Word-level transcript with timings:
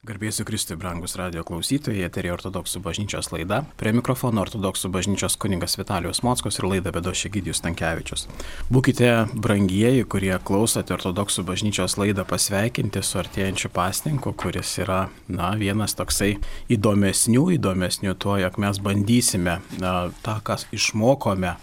Garbėsiu 0.00 0.46
Kristui, 0.48 0.78
brangus 0.80 1.12
radio 1.20 1.42
klausytojai, 1.44 2.06
eterija 2.06 2.32
ortodoksų 2.32 2.80
bažnyčios 2.80 3.26
laida. 3.34 3.58
Prie 3.76 3.90
mikrofono 3.92 4.40
ortodoksų 4.40 4.88
bažnyčios 4.94 5.34
kuningas 5.36 5.76
Vitalijos 5.76 6.22
Mockos 6.24 6.56
ir 6.56 6.64
laida 6.70 6.88
vedošė 6.96 7.28
Gydijus 7.34 7.60
Tankievičius. 7.60 8.24
Būkite 8.72 9.10
brangieji, 9.36 10.06
kurie 10.08 10.32
klausote 10.40 10.96
ortodoksų 10.96 11.44
bažnyčios 11.50 11.98
laidą 12.00 12.24
pasveikinti 12.24 13.02
su 13.04 13.20
artėjančiu 13.20 13.68
pasninku, 13.76 14.32
kuris 14.40 14.72
yra, 14.80 15.02
na, 15.28 15.50
vienas 15.60 15.92
toksai 15.98 16.38
įdomesnių, 16.72 17.50
įdomesnių 17.58 18.16
tuo, 18.24 18.38
jog 18.40 18.56
mes 18.64 18.80
bandysime 18.80 19.58
na, 19.84 19.92
tą, 20.24 20.38
ką 20.40 20.62
išmokome 20.80 21.58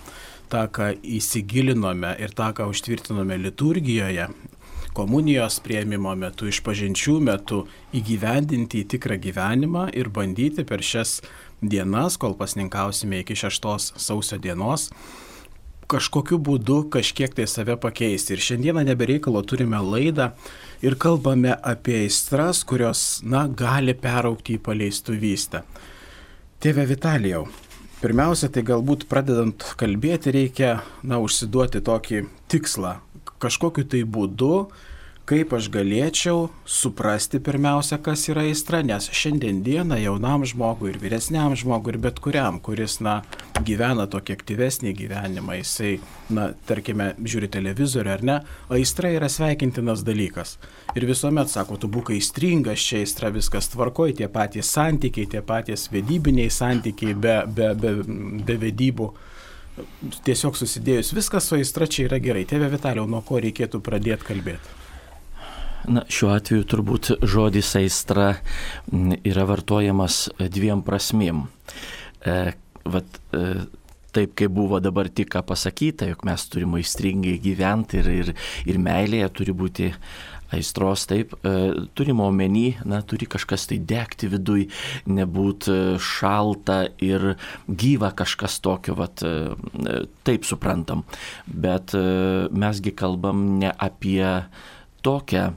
tą, 0.53 0.67
ką 0.69 0.91
įsigilinome 1.01 2.13
ir 2.21 2.37
tą, 2.37 2.51
ką 2.53 2.69
užtvirtinome 2.69 3.41
liturgijoje, 3.47 4.29
komunijos 4.97 5.59
prieimimo 5.61 6.15
metu, 6.17 6.47
išpažinčių 6.49 7.19
metu 7.27 7.61
įgyvendinti 7.97 8.81
į 8.81 8.87
tikrą 8.95 9.19
gyvenimą 9.21 9.87
ir 9.93 10.09
bandyti 10.13 10.65
per 10.65 10.81
šias 10.81 11.19
dienas, 11.61 12.17
kol 12.17 12.33
pasninkausime 12.37 13.21
iki 13.21 13.37
6 13.37 13.93
sausio 14.01 14.39
dienos, 14.41 14.89
kažkokiu 15.91 16.39
būdu 16.43 16.79
kažkiek 16.93 17.35
tai 17.37 17.45
save 17.47 17.77
pakeisti. 17.79 18.35
Ir 18.35 18.43
šiandieną 18.43 18.83
nebereikalo 18.89 19.43
turime 19.47 19.79
laidą 19.83 20.31
ir 20.83 20.97
kalbame 20.99 21.53
apie 21.55 22.01
aistras, 22.03 22.63
kurios, 22.67 23.21
na, 23.23 23.45
gali 23.47 23.95
peraukti 23.95 24.57
į 24.57 24.63
paleistuvystę. 24.65 25.63
Tėve 26.57 26.87
Vitalijau, 26.89 27.45
pirmiausia, 28.01 28.49
tai 28.49 28.65
galbūt 28.65 29.05
pradedant 29.09 29.63
kalbėti 29.79 30.33
reikia, 30.33 30.79
na, 31.05 31.21
užsiduoti 31.23 31.85
tokį 31.85 32.25
tikslą, 32.51 32.97
kažkokiu 33.43 33.87
tai 33.87 34.03
būdu 34.03 34.53
kaip 35.27 35.51
aš 35.57 35.67
galėčiau 35.73 36.45
suprasti 36.63 37.41
pirmiausia, 37.43 37.97
kas 38.03 38.23
yra 38.31 38.45
aistra, 38.47 38.79
nes 38.85 39.09
šiandien 39.11 39.59
dieną 39.65 39.97
jaunam 39.99 40.45
žmogui 40.47 40.93
ir 40.93 40.99
vyresniam 41.01 41.55
žmogui 41.59 41.93
ir 41.93 41.99
bet 42.05 42.21
kuriam, 42.23 42.61
kuris, 42.63 43.01
na, 43.03 43.17
gyvena 43.67 44.05
tokį 44.07 44.37
aktyvesnį 44.37 44.93
gyvenimą, 45.01 45.57
jisai, 45.59 45.97
na, 46.31 46.47
tarkime, 46.69 47.09
žiūri 47.19 47.51
televizorių 47.51 48.13
ar 48.13 48.25
ne, 48.29 48.37
aistra 48.71 49.11
yra 49.17 49.27
sveikintinas 49.31 50.05
dalykas. 50.07 50.55
Ir 50.95 51.07
visuomet 51.09 51.51
sako, 51.51 51.75
tu 51.81 51.91
būk 51.91 52.13
aistringas, 52.15 52.87
čia 52.87 53.03
aistra 53.03 53.33
viskas 53.35 53.67
tvarkoji, 53.73 54.21
tie 54.21 54.31
patys 54.31 54.71
santykiai, 54.77 55.27
tie 55.35 55.43
patys 55.43 55.89
vedybiniai 55.91 56.53
santykiai 56.53 57.17
be, 57.19 57.41
be, 57.51 57.73
be, 57.75 57.97
be 58.47 58.61
vedybų 58.63 59.11
tiesiog 60.25 60.57
susidėjus 60.57 61.13
viskas 61.17 61.47
su 61.49 61.57
aistra 61.57 61.87
čia 61.89 62.07
yra 62.07 62.19
gerai. 62.23 62.45
Tėve 62.49 62.69
Vitaliau, 62.73 63.07
nuo 63.09 63.21
ko 63.25 63.41
reikėtų 63.43 63.81
pradėti 63.85 64.27
kalbėti? 64.27 64.75
Na, 65.87 66.03
šiuo 66.11 66.33
atveju 66.35 66.65
turbūt 66.67 67.11
žodis 67.23 67.69
aistra 67.79 68.33
yra 68.91 69.45
vartojamas 69.47 70.25
dviem 70.51 70.81
prasmėm. 70.83 71.45
E, 72.27 72.33
vat, 72.83 73.19
e, 73.31 73.43
taip, 74.17 74.33
kaip 74.35 74.51
buvo 74.51 74.81
dabar 74.83 75.07
tik 75.07 75.29
ką 75.31 75.45
pasakyta, 75.47 76.09
jog 76.11 76.25
mes 76.27 76.43
turime 76.51 76.81
aistringai 76.81 77.37
gyventi 77.43 78.01
ir, 78.01 78.09
ir, 78.11 78.33
ir 78.67 78.81
meilėje 78.83 79.29
turi 79.39 79.55
būti 79.55 79.91
aistros, 80.53 81.05
taip, 81.09 81.33
e, 81.43 81.51
turime 81.97 82.23
omeny, 82.23 82.77
na, 82.87 83.01
turi 83.05 83.27
kažkas 83.29 83.67
tai 83.69 83.79
degti 83.83 84.29
viduj, 84.31 84.67
nebūt 85.09 85.67
e, 85.71 85.77
šalta 86.01 86.79
ir 87.03 87.33
gyva 87.67 88.13
kažkas 88.17 88.59
tokio, 88.63 88.95
vat, 88.99 89.23
e, 89.23 90.01
taip 90.27 90.47
suprantam. 90.47 91.03
Bet 91.47 91.95
mesgi 92.51 92.93
kalbam 92.95 93.43
ne 93.61 93.71
apie 93.71 94.25
tokią 95.05 95.49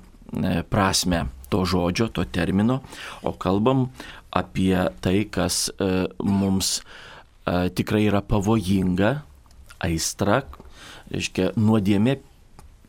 prasme 0.71 1.25
to 1.51 1.65
žodžio, 1.67 2.09
to 2.15 2.25
termino, 2.31 2.81
o 3.27 3.33
kalbam 3.35 3.89
apie 4.31 4.79
tai, 5.03 5.25
kas 5.27 5.69
mums 6.23 6.79
tikrai 7.75 8.05
yra 8.07 8.23
pavojinga, 8.23 9.11
aistra, 9.83 10.45
reiškia 11.11 11.51
nuodėmė 11.59 12.21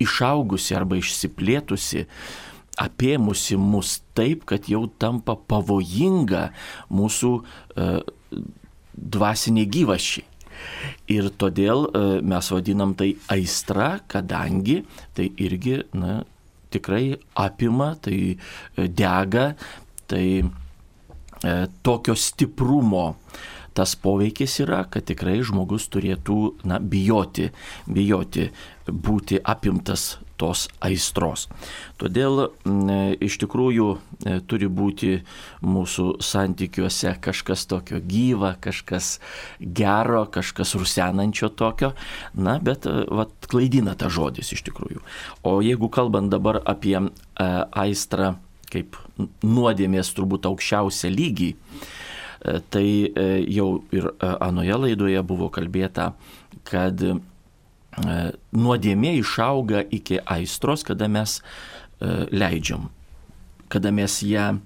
išaugusi 0.03 0.75
arba 0.77 0.99
išsiplėtusi, 0.99 2.05
apėmusi 2.81 3.59
mus 3.59 3.99
taip, 4.17 4.45
kad 4.49 4.69
jau 4.71 4.85
tampa 5.01 5.35
pavojinga 5.35 6.49
mūsų 6.89 7.31
dvasiniai 8.95 9.69
gyvašiai. 9.77 10.27
Ir 11.11 11.31
todėl 11.41 11.87
mes 12.25 12.49
vadinam 12.53 12.93
tai 12.97 13.15
aistra, 13.33 13.95
kadangi 14.09 14.81
tai 15.17 15.31
irgi 15.41 15.79
na, 15.97 16.21
tikrai 16.71 17.19
apima, 17.35 17.95
tai 18.01 18.17
e, 18.31 18.87
dega, 18.87 19.51
tai 20.07 20.25
e, 20.41 21.55
tokio 21.83 22.15
stiprumo 22.15 23.15
tas 23.75 23.95
poveikis 23.95 24.57
yra, 24.65 24.81
kad 24.91 25.05
tikrai 25.07 25.37
žmogus 25.47 25.87
turėtų 25.91 26.39
na, 26.67 26.79
bijoti, 26.79 27.51
bijoti 27.87 28.49
būti 28.91 29.39
apimtas 29.43 30.17
tos 30.41 30.65
aistros. 30.81 31.45
Todėl 32.01 32.47
iš 33.21 33.37
tikrųjų 33.43 33.87
e, 33.93 34.39
turi 34.49 34.69
būti 34.71 35.13
mūsų 35.61 36.07
santykiuose 36.25 37.13
kažkas 37.21 37.67
tokio 37.69 38.01
gyva, 38.01 38.55
kažkas 38.63 39.13
gero, 39.61 40.25
kažkas 40.33 40.73
rusenančio 40.79 41.51
tokio, 41.53 41.93
na, 42.33 42.57
bet 42.63 42.89
e, 42.89 43.03
vat, 43.11 43.33
klaidina 43.51 43.93
ta 43.97 44.09
žodis 44.09 44.53
iš 44.55 44.65
tikrųjų. 44.71 45.03
O 45.45 45.59
jeigu 45.65 45.91
kalbant 45.93 46.33
dabar 46.33 46.61
apie 46.65 46.97
e, 46.97 47.07
aistrą 47.85 48.35
kaip 48.71 48.95
nuodėmės 49.43 50.13
turbūt 50.15 50.47
aukščiausią 50.47 51.09
lygį, 51.11 51.49
tai 52.71 52.85
jau 53.51 53.65
ir 53.93 54.05
anoje 54.31 54.77
laidoje 54.79 55.19
buvo 55.27 55.49
kalbėta, 55.53 56.05
kad 56.65 57.03
nuodėmė 57.97 59.17
išauga 59.19 59.83
iki 59.91 60.21
aistros, 60.23 60.83
kada 60.87 61.09
mes 61.11 61.39
e, 61.41 62.27
leidžiam, 62.31 62.89
kada 63.67 63.91
mes 63.91 64.21
ją, 64.23 64.59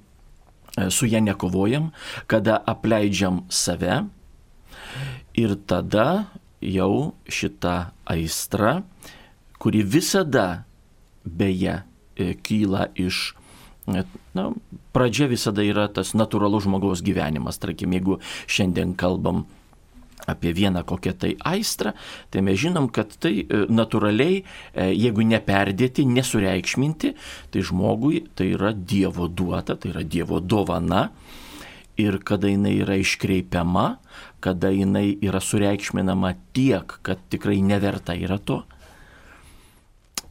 e, 0.77 0.89
su 0.93 1.09
ją 1.09 1.23
nekovojam, 1.25 1.91
kada 2.27 2.59
apleidžiam 2.65 3.43
save 3.49 4.03
ir 5.33 5.55
tada 5.65 6.27
jau 6.61 7.15
šita 7.25 7.91
aistra, 8.05 8.83
kuri 9.57 9.81
visada 9.81 10.65
beje 11.25 11.81
kyla 12.45 12.91
iš 12.93 13.33
Na, 14.33 14.49
pradžia 14.97 15.27
visada 15.29 15.61
yra 15.61 15.85
tas 15.93 16.15
natūralus 16.17 16.65
žmogaus 16.65 17.03
gyvenimas. 17.05 17.59
Tarkim, 17.61 17.93
jeigu 17.93 18.17
šiandien 18.49 18.95
kalbam 18.97 19.43
apie 20.25 20.53
vieną 20.53 20.83
kokią 20.83 21.13
tai 21.19 21.33
aistrą, 21.45 21.93
tai 22.29 22.41
mes 22.45 22.59
žinom, 22.59 22.89
kad 22.93 23.13
tai 23.21 23.43
e, 23.43 23.63
natūraliai, 23.69 24.41
e, 24.41 24.89
jeigu 24.93 25.25
neperdėti, 25.27 26.05
nesureikšminti, 26.09 27.13
tai 27.53 27.65
žmogui 27.65 28.25
tai 28.35 28.51
yra 28.55 28.73
Dievo 28.75 29.27
duota, 29.27 29.77
tai 29.77 29.93
yra 29.93 30.03
Dievo 30.03 30.41
dovana. 30.41 31.09
Ir 31.95 32.17
kada 32.27 32.49
jinai 32.51 32.73
yra 32.83 32.97
iškreipiama, 32.99 33.85
kada 34.43 34.67
jinai 34.75 35.13
yra 35.23 35.39
sureikšminama 35.39 36.33
tiek, 36.53 36.97
kad 37.07 37.21
tikrai 37.31 37.61
neverta 37.63 38.17
yra 38.19 38.35
to. 38.37 38.65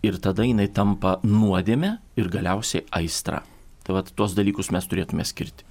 Ir 0.05 0.21
tada 0.21 0.45
jinai 0.45 0.69
tampa 0.69 1.17
nuodėme 1.25 1.97
ir 2.21 2.29
galiausiai 2.29 2.85
aistra. 2.93 3.41
Tai 3.85 3.97
vad 3.97 4.13
tuos 4.13 4.37
dalykus 4.37 4.69
mes 4.77 4.85
turėtume 4.89 5.25
skirti. 5.25 5.65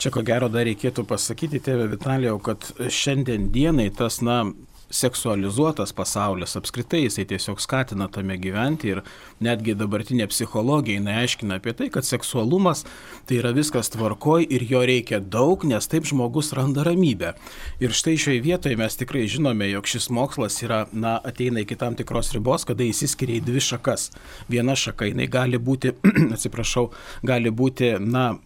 Čia 0.00 0.12
ko 0.14 0.22
gero 0.26 0.48
dar 0.52 0.66
reikėtų 0.68 1.06
pasakyti, 1.08 1.62
tėve 1.64 1.90
Vitalijau, 1.92 2.38
kad 2.42 2.70
šiandien 2.92 3.50
dienai 3.54 3.90
tas, 3.94 4.22
na, 4.24 4.42
seksualizuotas 4.90 5.92
pasaulis 5.92 6.56
apskritai 6.56 7.02
jisai 7.02 7.24
tiesiog 7.26 7.60
skatina 7.60 8.06
tame 8.12 8.36
gyventi 8.38 8.92
ir 8.92 9.00
netgi 9.42 9.74
dabartinė 9.78 10.28
psichologija 10.30 11.00
jinai 11.00 11.16
aiškina 11.24 11.58
apie 11.58 11.74
tai, 11.76 11.88
kad 11.90 12.06
seksualumas 12.06 12.84
tai 13.26 13.40
yra 13.40 13.52
viskas 13.56 13.90
tvarkoj 13.94 14.46
ir 14.46 14.62
jo 14.70 14.84
reikia 14.86 15.20
daug, 15.20 15.66
nes 15.66 15.90
taip 15.90 16.06
žmogus 16.06 16.52
randa 16.56 16.86
ramybę. 16.86 17.34
Ir 17.82 17.96
štai 17.96 18.14
šioje 18.20 18.44
vietoje 18.46 18.78
mes 18.78 18.98
tikrai 19.00 19.26
žinome, 19.30 19.68
jog 19.72 19.90
šis 19.90 20.08
mokslas 20.14 20.60
yra, 20.62 20.84
na, 20.92 21.16
ateina 21.18 21.64
iki 21.66 21.78
tam 21.78 21.98
tikros 21.98 22.30
ribos, 22.36 22.64
kada 22.68 22.86
įsiskiria 22.86 23.40
į 23.40 23.46
dvi 23.48 23.64
šakas. 23.72 24.10
Viena 24.48 24.78
šaka 24.78 25.10
jinai 25.10 25.26
gali 25.26 25.58
būti, 25.58 25.96
atsiprašau, 26.36 26.92
gali 27.26 27.50
būti, 27.50 27.96
na, 28.00 28.36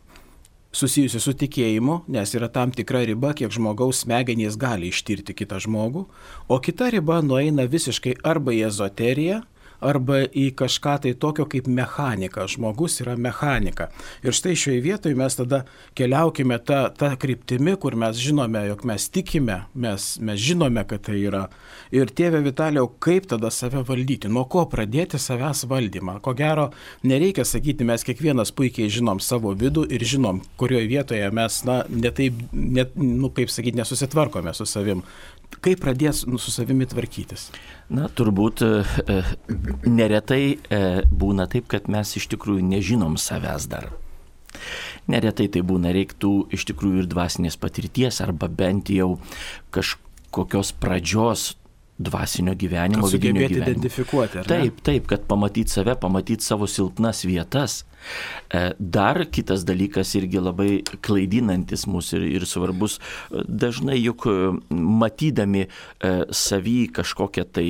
susijusi 0.72 1.20
su 1.20 1.34
tikėjimu, 1.34 2.04
nes 2.10 2.34
yra 2.38 2.48
tam 2.52 2.72
tikra 2.74 3.02
riba, 3.08 3.32
kiek 3.36 3.52
žmogaus 3.54 4.04
smegenys 4.04 4.58
gali 4.60 4.90
ištirti 4.90 5.34
kitą 5.36 5.58
žmogų, 5.62 6.04
o 6.48 6.58
kita 6.62 6.90
riba 6.94 7.20
nueina 7.26 7.66
visiškai 7.70 8.20
arba 8.26 8.54
į 8.54 8.66
ezoteriją, 8.70 9.42
arba 9.80 10.22
į 10.26 10.50
kažką 10.58 10.96
tai 11.04 11.14
tokio 11.18 11.46
kaip 11.50 11.68
mechanika. 11.70 12.46
Žmogus 12.50 13.00
yra 13.04 13.16
mechanika. 13.16 13.88
Ir 14.24 14.36
štai 14.36 14.56
šioje 14.58 14.82
vietoje 14.84 15.18
mes 15.18 15.36
tada 15.36 15.62
keliaukime 15.98 16.58
tą, 16.64 16.82
tą 16.96 17.12
kryptimį, 17.20 17.76
kur 17.80 17.96
mes 17.98 18.20
žinome, 18.20 18.62
jog 18.70 18.84
mes 18.88 19.08
tikime, 19.12 19.62
mes, 19.74 20.12
mes 20.20 20.40
žinome, 20.40 20.84
kad 20.88 21.04
tai 21.08 21.18
yra. 21.24 21.46
Ir 21.94 22.12
tėve 22.14 22.42
Vitaliau, 22.44 22.88
kaip 23.02 23.28
tada 23.30 23.50
save 23.54 23.82
valdyti, 23.86 24.30
nuo 24.30 24.44
ko 24.50 24.66
pradėti 24.70 25.18
savęs 25.20 25.64
valdymą. 25.70 26.18
Ko 26.24 26.34
gero, 26.38 26.70
nereikia 27.06 27.44
sakyti, 27.48 27.86
mes 27.88 28.04
kiekvienas 28.06 28.54
puikiai 28.56 28.92
žinom 28.92 29.20
savo 29.24 29.54
vidų 29.58 29.86
ir 29.90 30.04
žinom, 30.06 30.42
kurioje 30.60 30.90
vietoje 30.90 31.30
mes, 31.34 31.60
na, 31.68 31.82
netaip, 31.90 32.38
net, 32.52 32.96
nu, 32.96 33.32
kaip 33.34 33.52
sakyti, 33.52 33.80
nesusitvarkome 33.80 34.54
su 34.56 34.68
savim. 34.68 35.04
Kaip 35.58 35.82
pradės 35.82 36.22
nu, 36.30 36.38
su 36.40 36.52
savimi 36.54 36.86
tvarkytis? 36.88 37.48
Na, 37.92 38.06
turbūt 38.08 38.62
e, 38.64 38.68
e, 39.02 39.16
neretai 39.84 40.44
e, 40.56 40.80
būna 41.10 41.48
taip, 41.50 41.66
kad 41.72 41.90
mes 41.90 42.14
iš 42.16 42.30
tikrųjų 42.32 42.62
nežinom 42.70 43.18
savęs 43.20 43.66
dar. 43.68 43.90
Neretai 45.10 45.48
tai 45.52 45.62
būna 45.66 45.92
reiktų 45.94 46.32
iš 46.54 46.68
tikrųjų 46.70 47.04
ir 47.04 47.10
dvasinės 47.10 47.58
patirties 47.60 48.22
arba 48.24 48.48
bent 48.48 48.90
jau 48.94 49.16
kažkokios 49.74 50.72
pradžios 50.80 51.50
dvasinio 52.00 52.54
gyvenimo. 52.58 53.04
Kad 53.04 53.14
sugebėti 53.14 53.60
identifikuoti. 53.60 54.44
Taip, 54.48 54.80
taip, 54.86 55.06
kad 55.10 55.24
pamatyti 55.28 55.76
save, 55.76 55.96
pamatyti 56.00 56.46
savo 56.46 56.68
silpnas 56.70 57.24
vietas. 57.28 57.82
E, 58.48 58.70
dar 58.78 59.20
kitas 59.28 59.64
dalykas 59.68 60.14
irgi 60.16 60.40
labai 60.40 60.70
klaidinantis 61.04 61.84
mūsų 61.90 62.20
ir, 62.20 62.28
ir 62.38 62.46
svarbus, 62.48 62.96
dažnai 63.30 63.98
juk 64.00 64.24
e, 64.30 64.36
matydami 64.72 65.66
e, 65.66 66.14
savį 66.32 66.78
kažkokią 67.00 67.44
tai, 67.52 67.66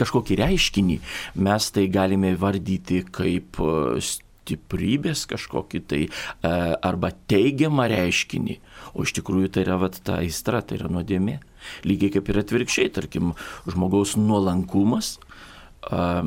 kažkokį 0.00 0.40
reiškinį, 0.42 0.98
mes 1.46 1.70
tai 1.76 1.86
galime 1.92 2.34
vardyti 2.40 3.04
kaip 3.14 3.62
stiprybės 4.50 5.24
kažkokį 5.30 5.80
tai 5.86 6.02
arba 6.42 7.12
teigiamą 7.30 7.86
reiškinį, 7.90 8.58
o 8.94 9.06
iš 9.06 9.14
tikrųjų 9.20 9.54
tai 9.54 9.64
yra 9.66 9.78
vat, 9.80 10.00
ta 10.04 10.18
aistra, 10.24 10.60
tai 10.62 10.80
yra 10.80 10.90
nuodėmė. 10.90 11.38
Lygiai 11.86 12.16
kaip 12.16 12.30
ir 12.32 12.42
atvirkščiai, 12.42 12.90
tarkim, 12.96 13.34
žmogaus 13.68 14.16
nuolankumas 14.18 15.18
a, 15.86 16.24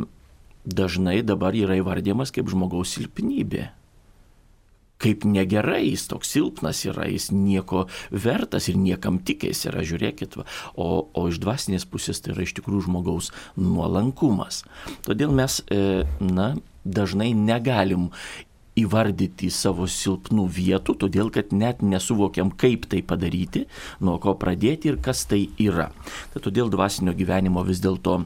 dažnai 0.64 1.22
dabar 1.25 1.56
yra 1.58 1.80
įvardymas 1.81 2.34
kaip 2.34 2.52
žmogaus 2.52 2.96
silpnybė. 2.96 3.70
Kaip 5.04 5.26
negerai, 5.28 5.81
jis 5.90 6.06
toks 6.08 6.30
silpnas 6.31 6.86
yra, 6.88 7.10
jis 7.12 7.28
nieko 7.36 7.88
vertas 8.14 8.69
ir 8.72 8.78
niekam 8.80 9.18
tikės 9.19 9.66
yra, 9.68 9.84
žiūrėkit, 9.84 10.38
va. 10.40 10.46
o, 10.80 11.10
o 11.12 11.26
iš 11.28 11.42
dvasinės 11.44 11.84
pusės 11.90 12.24
tai 12.24 12.31
yra 12.38 12.46
iš 12.46 12.54
tikrųjų 12.56 12.86
žmogaus 12.88 13.34
nuolankumas. 13.60 14.62
Todėl 15.04 15.34
mes, 15.36 15.60
e, 15.68 16.06
na, 16.24 16.54
dažnai 16.85 17.33
negalim 17.33 18.09
įvardyti 18.80 19.51
savo 19.53 19.85
silpnų 19.89 20.47
vietų, 20.50 20.95
todėl 21.06 21.30
kad 21.33 21.51
net 21.53 21.83
nesuvokiam, 21.85 22.50
kaip 22.50 22.88
tai 22.89 23.03
padaryti, 23.06 23.68
nuo 24.01 24.18
ko 24.21 24.33
pradėti 24.39 24.89
ir 24.89 25.01
kas 25.03 25.27
tai 25.30 25.45
yra. 25.62 25.91
Tai 26.33 26.41
todėl 26.47 26.74
dvasinio 26.74 27.13
gyvenimo 27.18 27.62
vis 27.68 27.83
dėlto 27.83 28.24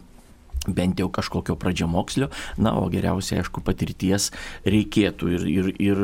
bent 0.67 0.99
jau 0.99 1.07
kažkokio 1.13 1.55
pradžiamokslio, 1.59 2.29
na, 2.59 2.73
o 2.75 2.87
geriausiai, 2.91 3.41
aišku, 3.41 3.63
patirties 3.63 4.29
reikėtų 4.67 5.31
ir, 5.35 5.45
ir, 5.47 5.69
ir, 5.79 6.01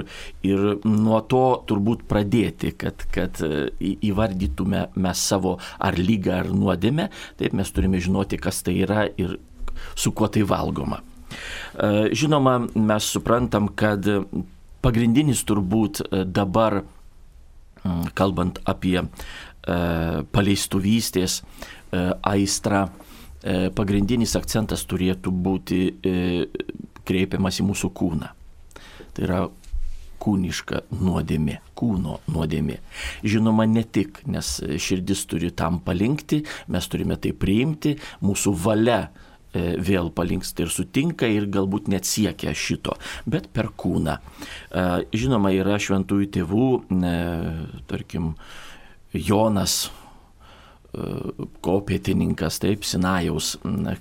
ir 0.48 0.66
nuo 0.88 1.20
to 1.28 1.46
turbūt 1.68 2.06
pradėti, 2.08 2.72
kad, 2.80 3.04
kad 3.14 3.42
įvardytume 3.84 4.88
mes 4.96 5.24
savo 5.32 5.58
ar 5.80 6.00
lygą, 6.00 6.38
ar 6.44 6.54
nuodėmę, 6.56 7.10
taip 7.42 7.58
mes 7.60 7.76
turime 7.76 8.00
žinoti, 8.04 8.40
kas 8.40 8.64
tai 8.64 8.78
yra 8.86 9.08
ir 9.18 9.40
su 10.00 10.16
kuo 10.16 10.32
tai 10.32 10.46
valgoma. 10.48 11.04
E, 11.34 12.10
žinoma, 12.16 12.60
mes 12.76 13.08
suprantam, 13.16 13.70
kad 13.76 14.08
pagrindinis 14.84 15.44
turbūt 15.48 16.04
e, 16.04 16.24
dabar, 16.26 16.84
kalbant 18.16 18.62
apie 18.64 19.02
e, 19.02 19.08
paleistuvystės 20.32 21.42
aistrą, 21.94 22.86
pagrindinis 23.76 24.38
akcentas 24.40 24.86
turėtų 24.88 25.34
būti 25.46 25.80
kreipiamas 27.06 27.60
į 27.60 27.66
mūsų 27.68 27.90
kūną. 28.00 28.30
Tai 29.14 29.26
yra 29.28 29.42
kūniška 30.24 30.86
nuodėmė, 31.02 31.60
kūno 31.78 32.22
nuodėmė. 32.32 32.80
Žinoma, 33.28 33.68
ne 33.70 33.84
tik, 33.84 34.22
nes 34.32 34.56
širdis 34.80 35.26
turi 35.30 35.52
tam 35.52 35.82
palinkti, 35.84 36.44
mes 36.72 36.88
turime 36.90 37.20
tai 37.20 37.34
priimti, 37.36 37.98
mūsų 38.24 38.56
valia 38.64 39.02
vėl 39.54 40.12
palinksta 40.16 40.66
ir 40.66 40.72
sutinka 40.74 41.30
ir 41.30 41.48
galbūt 41.52 41.90
net 41.94 42.08
siekia 42.10 42.56
šito, 42.58 42.96
bet 43.30 43.50
per 43.54 43.72
kūną. 43.78 44.18
E, 44.20 44.86
žinoma, 45.14 45.54
yra 45.56 45.80
šventųjų 45.82 46.30
tėvų, 46.38 46.70
e, 46.90 47.18
tarkim, 47.90 48.34
Jonas, 49.14 49.92
kopėtininkas, 51.66 52.60
taip, 52.62 52.84
Sinajaus 52.86 53.56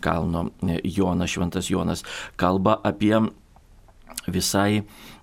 kalno 0.05 0.51
Jonas, 0.85 1.33
šventas 1.33 1.71
Jonas, 1.73 2.05
kalba 2.41 2.79
apie 2.85 3.15
visai 4.27 4.83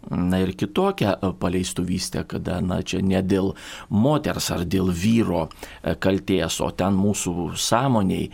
na 0.10 0.40
ir 0.40 0.56
kitokią 0.56 1.12
e, 1.12 1.34
paleistuvystę, 1.40 2.24
kada, 2.28 2.60
na, 2.62 2.80
čia 2.84 3.02
ne 3.04 3.20
dėl 3.24 3.52
moters 3.92 4.50
ar 4.56 4.64
dėl 4.66 4.92
vyro 4.96 5.48
e, 5.50 5.96
kalties, 6.00 6.60
o 6.64 6.70
ten 6.72 6.96
mūsų 6.98 7.52
sąmoniai, 7.60 8.30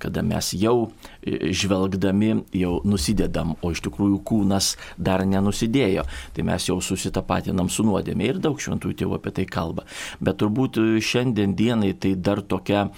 kada 0.00 0.24
mes 0.26 0.52
jau 0.56 0.88
e, 1.20 1.52
žvelgdami 1.52 2.32
jau 2.56 2.78
nusidedam, 2.88 3.54
o 3.60 3.72
iš 3.74 3.84
tikrųjų 3.86 4.22
kūnas 4.26 4.72
dar 4.96 5.26
nenusidėjo, 5.28 6.06
tai 6.36 6.46
mes 6.48 6.70
jau 6.70 6.80
susitapatinam 6.84 7.68
su 7.68 7.84
nuodėmė 7.86 8.32
ir 8.32 8.40
daug 8.42 8.60
šventųjų 8.60 9.02
tėvų 9.02 9.20
apie 9.20 9.34
tai 9.40 9.46
kalba. 9.50 9.84
Bet 10.20 10.40
turbūt 10.40 10.80
šiandien 11.04 11.54
dienai 11.58 11.92
tai 12.00 12.16
dar 12.16 12.40
tokia 12.40 12.88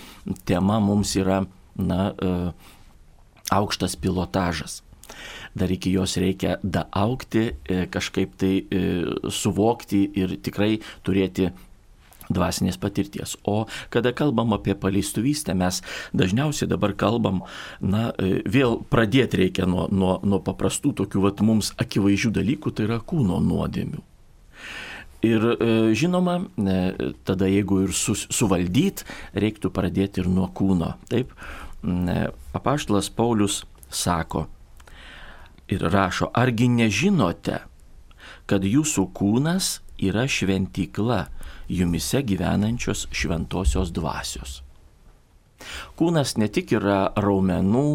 tema 0.47 0.79
mums 0.81 1.17
yra, 1.19 1.43
na, 1.77 2.13
aukštas 3.53 3.97
pilotažas 3.97 4.83
dar 5.55 5.71
iki 5.71 5.93
jos 5.93 6.17
reikia 6.17 6.57
daaugti, 6.63 7.53
e, 7.69 7.85
kažkaip 7.91 8.37
tai 8.37 8.55
e, 8.65 8.81
suvokti 9.31 10.05
ir 10.17 10.37
tikrai 10.43 10.79
turėti 11.05 11.51
dvasinės 12.33 12.79
patirties. 12.81 13.35
O 13.45 13.67
kada 13.93 14.15
kalbam 14.17 14.55
apie 14.57 14.75
paleistuvystę, 14.79 15.55
mes 15.59 15.83
dažniausiai 16.17 16.71
dabar 16.71 16.95
kalbam, 16.97 17.43
na, 17.81 18.11
e, 18.17 18.41
vėl 18.47 18.81
pradėti 18.91 19.43
reikia 19.43 19.69
nuo, 19.69 19.89
nuo, 19.91 20.17
nuo 20.25 20.41
paprastų 20.41 20.95
tokių 21.03 21.27
vat, 21.27 21.45
mums 21.45 21.75
akivaizdžių 21.83 22.33
dalykų, 22.39 22.73
tai 22.73 22.89
yra 22.89 23.03
kūno 23.05 23.43
nuodėmių. 23.45 24.09
Ir 25.23 25.45
žinoma, 25.95 26.41
tada 27.23 27.47
jeigu 27.47 27.77
ir 27.85 27.93
su, 27.95 28.17
suvaldyt, 28.19 29.05
reiktų 29.39 29.71
pradėti 29.71 30.19
ir 30.19 30.27
nuo 30.27 30.49
kūno. 30.51 30.97
Taip, 31.13 31.31
apaštalas 32.59 33.07
Paulius 33.15 33.61
sako, 33.87 34.49
ir 35.73 35.85
rašo, 35.93 36.31
argi 36.35 36.69
nežinote, 36.71 37.63
kad 38.47 38.65
jūsų 38.67 39.09
kūnas 39.17 39.79
yra 40.03 40.27
šventykla 40.29 41.25
jumise 41.73 42.23
gyvenančios 42.27 43.07
šventosios 43.15 43.93
dvasios. 43.95 44.61
Kūnas 45.99 46.35
ne 46.43 46.49
tik 46.51 46.73
yra 46.75 47.13
raumenų, 47.23 47.87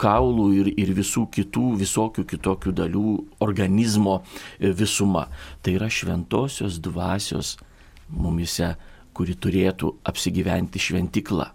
kaulų 0.00 0.46
ir, 0.58 0.70
ir 0.82 0.92
visų 0.98 1.26
kitų, 1.32 1.72
visokių 1.80 2.26
kitokių 2.28 2.74
dalių 2.76 3.14
organizmo 3.46 4.20
visuma. 4.60 5.26
Tai 5.62 5.78
yra 5.78 5.88
šventosios 5.88 6.76
dvasios 6.84 7.56
mumise, 8.10 8.74
kuri 9.16 9.36
turėtų 9.40 9.94
apsigyventi 10.06 10.82
šventikla. 10.82 11.48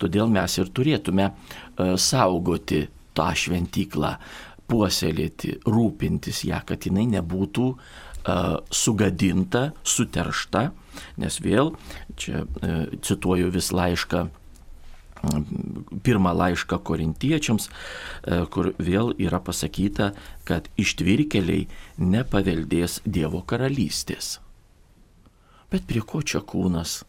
Todėl 0.00 0.32
mes 0.32 0.56
ir 0.58 0.72
turėtume 0.74 1.28
uh, 1.30 1.92
saugoti 2.00 2.86
tą 3.14 3.28
šventyklą, 3.36 4.14
puoselėti, 4.70 5.56
rūpintis 5.66 6.44
ją, 6.48 6.62
kad 6.66 6.86
jinai 6.86 7.06
nebūtų 7.16 7.66
uh, 7.74 8.58
sugadinta, 8.70 9.70
suteršta, 9.82 10.70
nes 11.20 11.40
vėl, 11.44 11.74
čia 12.20 12.44
uh, 12.44 12.84
cituoju 13.02 13.50
vis 13.54 13.72
laišką 13.74 14.28
pirmą 16.00 16.32
laišką 16.32 16.78
korintiečiams, 16.80 17.68
kur 18.52 18.72
vėl 18.80 19.12
yra 19.20 19.40
pasakyta, 19.44 20.14
kad 20.48 20.70
ištvirkeliai 20.80 21.66
nepaveldės 22.00 23.00
Dievo 23.04 23.42
karalystės. 23.44 24.38
Bet 25.70 25.84
prie 25.86 26.00
ko 26.00 26.22
čia 26.24 26.40
kūnas? 26.40 27.02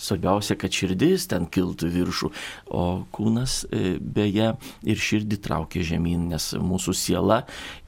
Svarbiausia, 0.00 0.56
kad 0.60 0.72
širdis 0.72 1.26
ten 1.30 1.46
kiltų 1.52 1.90
viršų, 1.92 2.30
o 2.72 2.84
kūnas 3.12 3.60
e, 3.68 3.96
beje 4.00 4.54
ir 4.88 5.02
širdį 5.08 5.40
traukia 5.44 5.84
žemyn, 5.92 6.30
nes 6.32 6.50
mūsų 6.56 6.94
siela 6.96 7.42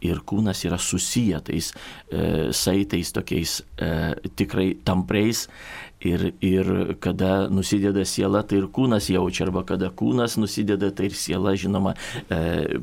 ir 0.05 0.21
kūnas 0.29 0.65
yra 0.69 0.81
susiję 0.81 1.41
tais 1.47 1.73
e, 1.73 2.51
saitais 2.53 3.15
tokiais 3.17 3.63
e, 3.81 3.95
tikrai 4.37 4.73
tampriais. 4.85 5.47
Ir, 6.03 6.33
ir 6.43 6.67
kada 6.99 7.47
nusideda 7.47 8.03
siela, 8.03 8.41
tai 8.43 8.59
ir 8.59 8.65
kūnas 8.75 9.07
jaučia, 9.07 9.45
arba 9.47 9.63
kada 9.63 9.87
kūnas 9.95 10.35
nusideda, 10.35 10.91
tai 10.91 11.07
ir 11.13 11.15
siela, 11.15 11.55
žinoma, 11.55 11.95
e, 12.27 12.81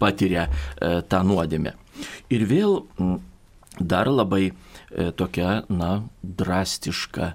patiria 0.00 0.46
e, 0.48 1.00
tą 1.08 1.22
nuodėmę. 1.24 1.72
Ir 2.32 2.44
vėl 2.48 2.76
dar 3.80 4.10
labai 4.12 4.50
e, 4.50 5.10
tokia, 5.16 5.62
na, 5.72 6.02
drastiška 6.22 7.34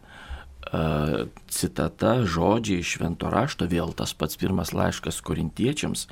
citata, 1.52 2.18
žodžiai 2.26 2.82
iš 2.84 2.98
švento 2.98 3.30
rašto, 3.34 3.68
vėl 3.70 3.94
tas 3.98 4.14
pats 4.18 4.40
pirmas 4.40 4.74
laiškas 4.76 5.22
korintiečiams. 5.26 6.08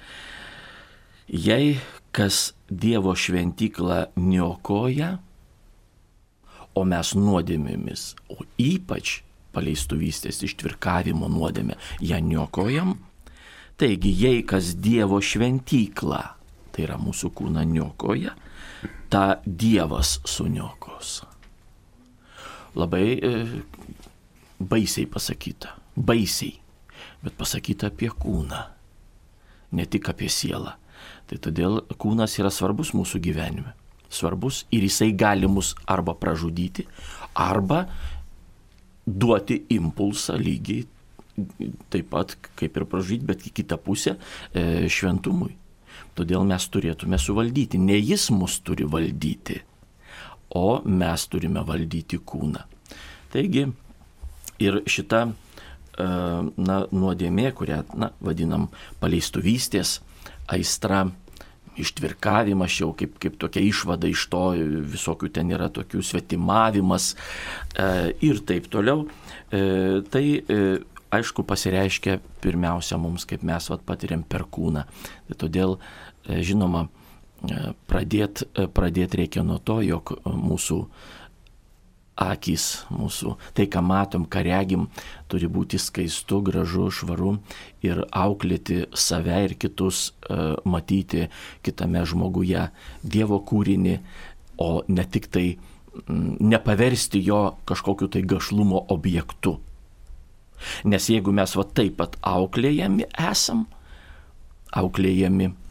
Jei 1.27 1.77
kas 2.13 2.53
Dievo 2.69 3.15
šventyklą 3.15 4.13
niokoja, 4.17 5.17
o 6.73 6.83
mes 6.89 7.13
nuodėmėmis, 7.13 8.13
o 8.33 8.45
ypač 8.57 9.21
paleistuvystės 9.53 10.41
ištvirkavimo 10.47 11.29
nuodėmė, 11.29 11.77
ją 12.01 12.19
niokojam. 12.25 12.95
Taigi, 13.77 14.09
jei 14.09 14.41
kas 14.45 14.73
Dievo 14.81 15.19
šventyklą, 15.21 16.21
tai 16.73 16.85
yra 16.87 16.97
mūsų 17.01 17.29
kūną 17.37 17.65
niokoja, 17.69 18.33
tą 19.13 19.25
Dievas 19.45 20.17
suniokos. 20.25 21.21
Labai 22.73 23.05
e, 23.13 23.31
baisiai 24.69 25.07
pasakyta, 25.09 25.73
baisiai, 25.95 26.55
bet 27.23 27.35
pasakyta 27.39 27.89
apie 27.91 28.09
kūną, 28.09 28.61
ne 29.73 29.85
tik 29.89 30.09
apie 30.13 30.29
sielą. 30.31 30.77
Tai 31.27 31.39
todėl 31.43 31.81
kūnas 31.99 32.35
yra 32.39 32.51
svarbus 32.53 32.93
mūsų 32.95 33.19
gyvenime. 33.23 33.73
Svarbus 34.13 34.63
ir 34.71 34.83
jisai 34.85 35.11
gali 35.17 35.49
mus 35.49 35.73
arba 35.89 36.13
pražudyti, 36.15 36.85
arba 37.33 37.87
duoti 39.05 39.63
impulsą 39.73 40.37
lygiai 40.39 40.85
taip 41.89 42.09
pat 42.11 42.35
kaip 42.59 42.77
ir 42.77 42.85
pražudyti, 42.89 43.25
bet 43.25 43.45
į 43.47 43.53
kitą 43.57 43.79
pusę 43.81 44.15
e, 44.53 44.85
šventumui. 44.91 45.55
Todėl 46.13 46.45
mes 46.45 46.65
turėtume 46.69 47.17
suvaldyti. 47.17 47.79
Ne 47.81 47.97
jis 47.97 48.27
mus 48.33 48.59
turi 48.65 48.85
valdyti, 48.85 49.57
o 50.53 50.81
mes 50.85 51.25
turime 51.29 51.63
valdyti 51.65 52.19
kūną. 52.21 52.61
Taigi 53.33 53.65
ir 54.63 54.79
šita 54.89 55.25
e, 55.27 55.33
na, 56.57 56.77
nuodėmė, 56.91 57.51
kurią 57.57 57.83
na, 57.99 58.13
vadinam 58.23 58.69
paleistuvystės 59.03 59.99
aistra, 60.51 61.07
ištvirkavimas 61.79 62.75
jau 62.77 62.91
kaip, 62.97 63.15
kaip 63.21 63.37
tokia 63.41 63.63
išvada 63.65 64.09
iš 64.09 64.27
to, 64.29 64.43
visokių 64.93 65.29
ten 65.33 65.51
yra 65.53 65.69
tokių 65.73 66.03
svetimavimas 66.05 67.13
e, 67.13 67.87
ir 68.25 68.41
taip 68.45 68.69
toliau. 68.73 69.07
E, 69.49 70.03
tai 70.13 70.25
e, 70.37 70.59
aišku 71.13 71.45
pasireiškia 71.49 72.19
pirmiausia 72.43 72.99
mums, 73.01 73.25
kaip 73.29 73.45
mes 73.45 73.69
vat, 73.71 73.85
patiriam 73.85 74.25
per 74.25 74.45
kūną. 74.49 74.85
Tai 75.29 75.39
todėl, 75.45 75.77
e, 76.27 76.41
žinoma, 76.45 76.87
e, 77.49 77.73
pradėti 77.89 78.49
pradėt 78.73 79.17
reikia 79.19 79.45
nuo 79.45 79.59
to, 79.59 79.81
jog 79.85 80.15
mūsų 80.25 80.83
akys 82.19 82.85
mūsų, 82.93 83.35
tai 83.57 83.65
ką 83.71 83.81
matom, 83.85 84.25
ką 84.29 84.43
regim, 84.45 84.87
turi 85.31 85.49
būti 85.49 85.79
skaistu, 85.81 86.41
gražu, 86.45 86.89
švaru 86.93 87.37
ir 87.85 88.03
auklėti 88.11 88.83
save 88.93 89.39
ir 89.47 89.55
kitus, 89.57 90.11
uh, 90.29 90.59
matyti 90.65 91.27
kitame 91.65 92.03
žmoguje 92.05 92.67
Dievo 93.03 93.41
kūrinį, 93.41 93.97
o 94.61 94.83
ne 94.87 95.05
tik 95.09 95.27
tai 95.33 95.47
mm, 95.55 96.37
nepaversti 96.53 97.23
jo 97.25 97.57
kažkokiu 97.65 98.11
tai 98.13 98.21
gašlumo 98.21 98.85
objektu. 98.93 99.57
Nes 100.85 101.09
jeigu 101.09 101.33
mes 101.35 101.57
va 101.57 101.65
taip 101.65 101.97
pat 101.97 102.15
auklėjami 102.21 103.09
esam, 103.19 103.65
auklėjami 104.73 105.51
E, 105.51 105.62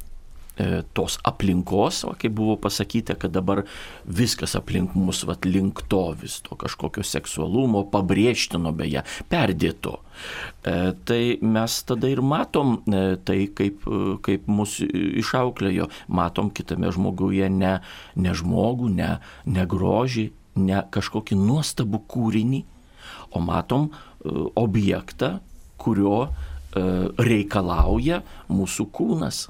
tos 0.93 1.17
aplinkos, 1.25 2.03
o 2.05 2.13
kaip 2.19 2.35
buvo 2.37 2.59
pasakyta, 2.61 3.17
kad 3.17 3.33
dabar 3.33 3.63
viskas 4.05 4.53
aplink 4.59 4.93
mus 4.95 5.23
vat, 5.25 5.47
link 5.49 5.81
to 5.89 6.03
vis 6.21 6.41
to 6.45 6.59
kažkokio 6.61 7.05
seksualumo, 7.07 7.87
pabrėžtino 7.93 8.75
beje, 8.77 9.01
perdėto. 9.33 9.97
E, 10.63 10.93
tai 11.09 11.23
mes 11.41 11.79
tada 11.89 12.11
ir 12.13 12.21
matom 12.21 12.77
e, 12.85 13.17
tai, 13.25 13.39
kaip, 13.57 13.87
kaip 14.27 14.51
mus 14.53 14.77
išauklėjo, 14.85 15.89
matom 16.13 16.53
kitame 16.53 16.93
žmoguje 16.93 17.49
ne, 17.49 17.79
ne 18.15 18.37
žmogų, 18.37 18.93
ne, 18.93 19.17
ne 19.49 19.67
grožį, 19.67 20.29
ne 20.61 20.85
kažkokį 20.93 21.41
nuostabų 21.41 22.05
kūrinį, 22.13 22.63
o 23.33 23.41
matom 23.41 23.89
objektą, 24.61 25.39
kurio 25.81 26.29
reikalauja 26.73 28.21
mūsų 28.53 28.87
kūnas 28.95 29.47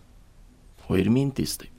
o 0.93 0.99
ir 1.01 1.11
mintys 1.13 1.59
taip. 1.61 1.71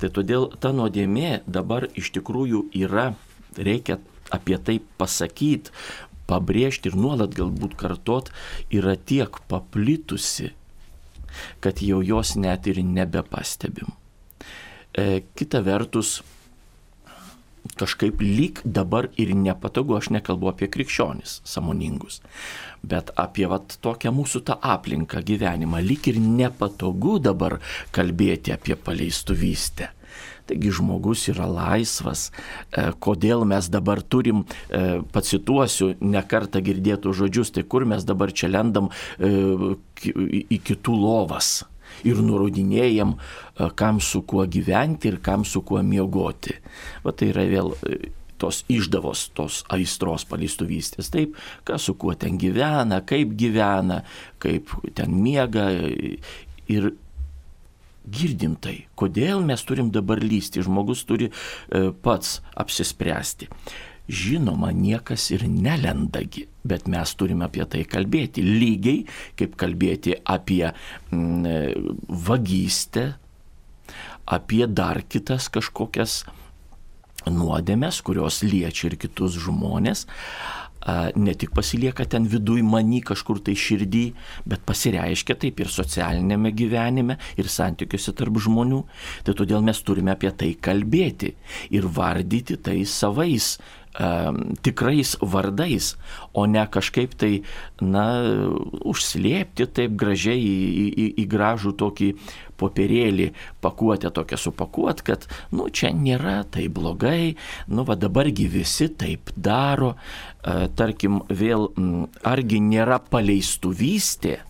Tai 0.00 0.10
todėl 0.14 0.48
ta 0.60 0.72
nuodėmė 0.74 1.44
dabar 1.46 1.86
iš 1.98 2.10
tikrųjų 2.16 2.64
yra, 2.74 3.12
reikia 3.54 4.00
apie 4.34 4.58
tai 4.58 4.80
pasakyti, 4.98 5.72
pabrėžti 6.28 6.90
ir 6.90 6.98
nuolat 6.98 7.34
galbūt 7.36 7.76
kartot, 7.78 8.30
yra 8.72 8.96
tiek 8.96 9.38
paplitusi, 9.50 10.52
kad 11.62 11.82
jau 11.84 12.00
jos 12.02 12.34
net 12.40 12.66
ir 12.70 12.80
nebepastebim. 12.82 13.92
E, 14.94 15.22
kita 15.38 15.62
vertus, 15.66 16.22
kažkaip 17.78 18.20
lyg 18.20 18.60
dabar 18.64 19.08
ir 19.16 19.32
nepatogu, 19.34 19.96
aš 19.98 20.10
nekalbu 20.14 20.50
apie 20.52 20.68
krikščionis 20.70 21.40
samoningus, 21.48 22.20
bet 22.84 23.10
apie 23.20 23.48
vat, 23.50 23.78
tokią 23.84 24.12
mūsų 24.14 24.44
tą 24.50 24.58
aplinką 24.60 25.24
gyvenimą, 25.26 25.82
lyg 25.82 26.08
ir 26.12 26.20
nepatogu 26.22 27.18
dabar 27.24 27.58
kalbėti 27.94 28.54
apie 28.54 28.76
paleistuvystę. 28.76 29.90
Taigi 30.44 30.70
žmogus 30.76 31.24
yra 31.32 31.46
laisvas. 31.48 32.26
E, 32.28 32.90
kodėl 33.00 33.46
mes 33.48 33.70
dabar 33.72 34.02
turim, 34.04 34.44
e, 34.68 35.00
pacituosiu, 35.12 35.94
nekartą 36.04 36.60
girdėtų 36.60 37.14
žodžius, 37.16 37.54
tai 37.56 37.64
kur 37.64 37.88
mes 37.88 38.04
dabar 38.04 38.32
čia 38.32 38.52
lendam 38.52 38.90
e, 39.16 39.32
į 40.04 40.60
kitų 40.68 40.98
lovas 41.00 41.62
ir 42.06 42.20
nurodinėjam, 42.24 43.14
e, 43.14 43.70
kam 43.78 44.00
su 44.00 44.24
kuo 44.28 44.46
gyventi 44.46 45.12
ir 45.12 45.20
kam 45.24 45.44
su 45.44 45.62
kuo 45.62 45.82
miegoti. 45.82 46.58
Va 47.04 47.14
tai 47.14 47.30
yra 47.32 47.46
vėl 47.50 47.72
e, 47.86 48.00
tos 48.40 48.64
išdavos, 48.72 49.28
tos 49.36 49.62
aistros 49.72 50.26
paleistuvystės. 50.28 51.12
Taip, 51.14 51.38
kas 51.64 51.86
su 51.88 51.94
kuo 52.00 52.16
ten 52.18 52.38
gyvena, 52.40 53.00
kaip 53.06 53.36
gyvena, 53.38 54.02
kaip 54.42 54.74
ten 54.96 55.14
miega 55.22 55.70
ir 56.68 56.92
girdim 58.04 58.56
tai. 58.60 58.84
Kodėl 58.98 59.44
mes 59.46 59.64
turim 59.64 59.90
dabar 59.94 60.20
lysti, 60.20 60.64
žmogus 60.64 61.04
turi 61.08 61.30
e, 61.30 61.90
pats 62.04 62.40
apsispręsti. 62.60 63.48
Žinoma, 64.04 64.68
niekas 64.76 65.30
ir 65.32 65.46
nelendagi, 65.48 66.44
bet 66.60 66.88
mes 66.92 67.14
turime 67.16 67.46
apie 67.48 67.64
tai 67.64 67.84
kalbėti. 67.88 68.44
Lygiai 68.44 69.06
kaip 69.38 69.56
kalbėti 69.60 70.18
apie 70.28 70.66
mm, 70.68 72.02
vagystę, 72.26 73.06
apie 74.24 74.66
dar 74.68 75.00
kitas 75.08 75.48
kažkokias 75.52 76.24
nuodėmės, 77.24 78.02
kurios 78.04 78.42
liečia 78.44 78.90
ir 78.90 78.98
kitus 79.00 79.38
žmonės, 79.40 80.04
ne 81.16 81.34
tik 81.34 81.54
pasilieka 81.56 82.04
ten 82.04 82.26
viduj 82.28 82.62
many 82.66 83.00
kažkur 83.04 83.40
tai 83.44 83.54
širdį, 83.56 84.04
bet 84.48 84.64
pasireiškia 84.68 85.36
taip 85.40 85.62
ir 85.64 85.70
socialinėme 85.72 86.52
gyvenime, 86.52 87.16
ir 87.40 87.48
santykiuose 87.48 88.12
tarp 88.16 88.36
žmonių. 88.44 88.82
Tai 89.24 89.36
todėl 89.38 89.64
mes 89.64 89.80
turime 89.80 90.12
apie 90.12 90.32
tai 90.36 90.52
kalbėti 90.60 91.32
ir 91.72 91.88
vardyti 91.88 92.58
tai 92.60 92.82
savais 92.84 93.54
tikrais 94.62 95.16
vardais, 95.20 95.94
o 96.32 96.46
ne 96.46 96.64
kažkaip 96.66 97.14
tai, 97.14 97.42
na, 97.80 98.06
užslėpti 98.82 99.68
taip 99.70 99.94
gražiai 99.98 100.40
į, 100.40 100.86
į, 100.90 101.06
į 101.22 101.26
gražų 101.30 101.74
tokį 101.78 102.08
popierėlį, 102.58 103.28
pakuotę 103.62 104.10
tokią 104.14 104.38
supakuot, 104.38 105.02
kad, 105.06 105.28
nu, 105.54 105.68
čia 105.70 105.92
nėra 105.94 106.42
tai 106.50 106.66
blogai, 106.66 107.36
nu, 107.70 107.84
va 107.86 107.94
dabargi 107.98 108.48
visi 108.50 108.90
taip 108.90 109.30
daro, 109.36 109.94
e, 109.94 110.66
tarkim, 110.74 111.22
vėl, 111.30 111.70
argi 112.26 112.60
nėra 112.62 112.98
paleistuvystė, 112.98 114.40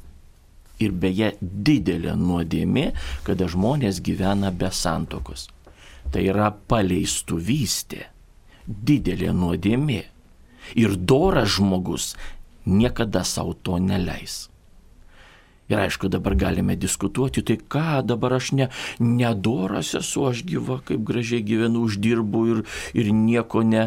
ir 0.82 0.90
beje 0.90 1.34
didelė 1.40 2.16
nuodėmė, 2.18 2.88
kada 3.28 3.46
žmonės 3.50 4.00
gyvena 4.04 4.50
be 4.50 4.72
santokos. 4.74 5.46
Tai 6.10 6.24
yra 6.26 6.50
paleistuvystė 6.50 8.13
didelė 8.66 9.32
nuodėmė. 9.36 10.02
Ir 10.80 10.96
doras 10.96 11.56
žmogus 11.58 12.14
niekada 12.64 13.24
savo 13.24 13.52
to 13.54 13.78
neleis. 13.78 14.48
Ir 15.68 15.80
aišku, 15.80 16.10
dabar 16.12 16.34
galime 16.36 16.76
diskutuoti, 16.76 17.40
tai 17.40 17.56
ką 17.56 18.02
dabar 18.04 18.36
aš 18.36 18.52
ne, 18.52 18.66
nedoras 19.00 19.94
esu, 19.96 20.26
aš 20.28 20.42
gyva, 20.44 20.82
kaip 20.84 21.00
gražiai 21.08 21.40
gyvenu, 21.40 21.86
uždirbu 21.88 22.42
ir, 22.52 22.60
ir 22.92 23.08
nieko 23.16 23.62
ne, 23.64 23.86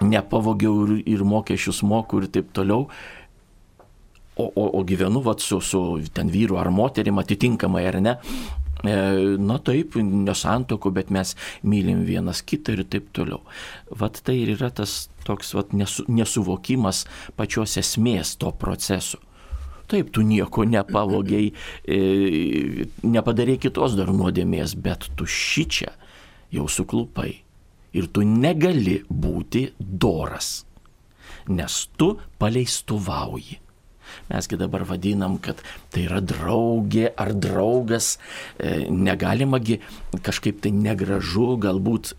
nepavogiau 0.00 0.86
ir, 0.86 0.94
ir 1.04 1.24
mokesčius 1.28 1.82
moku 1.84 2.22
ir 2.22 2.30
taip 2.32 2.54
toliau. 2.56 2.88
O, 4.38 4.46
o, 4.46 4.64
o 4.78 4.84
gyvenu 4.86 5.20
vat, 5.20 5.44
su, 5.44 5.60
su 5.60 5.82
ten 6.14 6.32
vyru 6.32 6.56
ar 6.56 6.70
moterim 6.72 7.20
atitinkamai 7.20 7.84
ar 7.90 8.00
ne. 8.00 8.16
E, 8.86 8.94
na 9.42 9.58
taip, 9.58 9.96
nesantokų, 9.98 10.92
bet 10.94 11.08
mes 11.14 11.34
mylim 11.66 12.04
vienas 12.06 12.44
kitą 12.46 12.76
ir 12.76 12.84
taip 12.86 13.08
toliau. 13.16 13.40
Vat 13.90 14.20
tai 14.22 14.36
ir 14.44 14.54
yra 14.54 14.70
tas 14.70 15.08
toks 15.26 15.50
vat, 15.56 15.74
nesu, 15.74 16.04
nesuvokimas 16.06 17.04
pačios 17.36 17.74
esmės 17.80 18.36
to 18.38 18.52
proceso. 18.54 19.18
Taip, 19.88 20.12
tu 20.12 20.22
nieko 20.22 20.66
nepavogiai, 20.68 21.50
e, 21.88 21.98
nepadarė 23.02 23.56
kitos 23.58 23.96
dar 23.96 24.12
nuodėmės, 24.12 24.76
bet 24.76 25.08
tu 25.16 25.24
šį 25.24 25.64
čia 25.74 25.92
jau 26.54 26.68
suklupai. 26.68 27.32
Ir 27.96 28.10
tu 28.12 28.22
negali 28.22 28.98
būti 29.08 29.70
doras, 29.80 30.66
nes 31.48 31.80
tu 31.96 32.12
paleistuvauji. 32.38 33.58
Mesgi 34.30 34.58
dabar 34.60 34.84
vadinam, 34.88 35.38
kad 35.42 35.62
tai 35.94 36.06
yra 36.08 36.20
draugė 36.24 37.08
ar 37.16 37.32
draugas, 37.34 38.16
e, 38.58 38.86
negalimagi 38.90 39.80
kažkaip 40.22 40.62
tai 40.64 40.72
negražu, 40.74 41.54
galbūt 41.60 42.14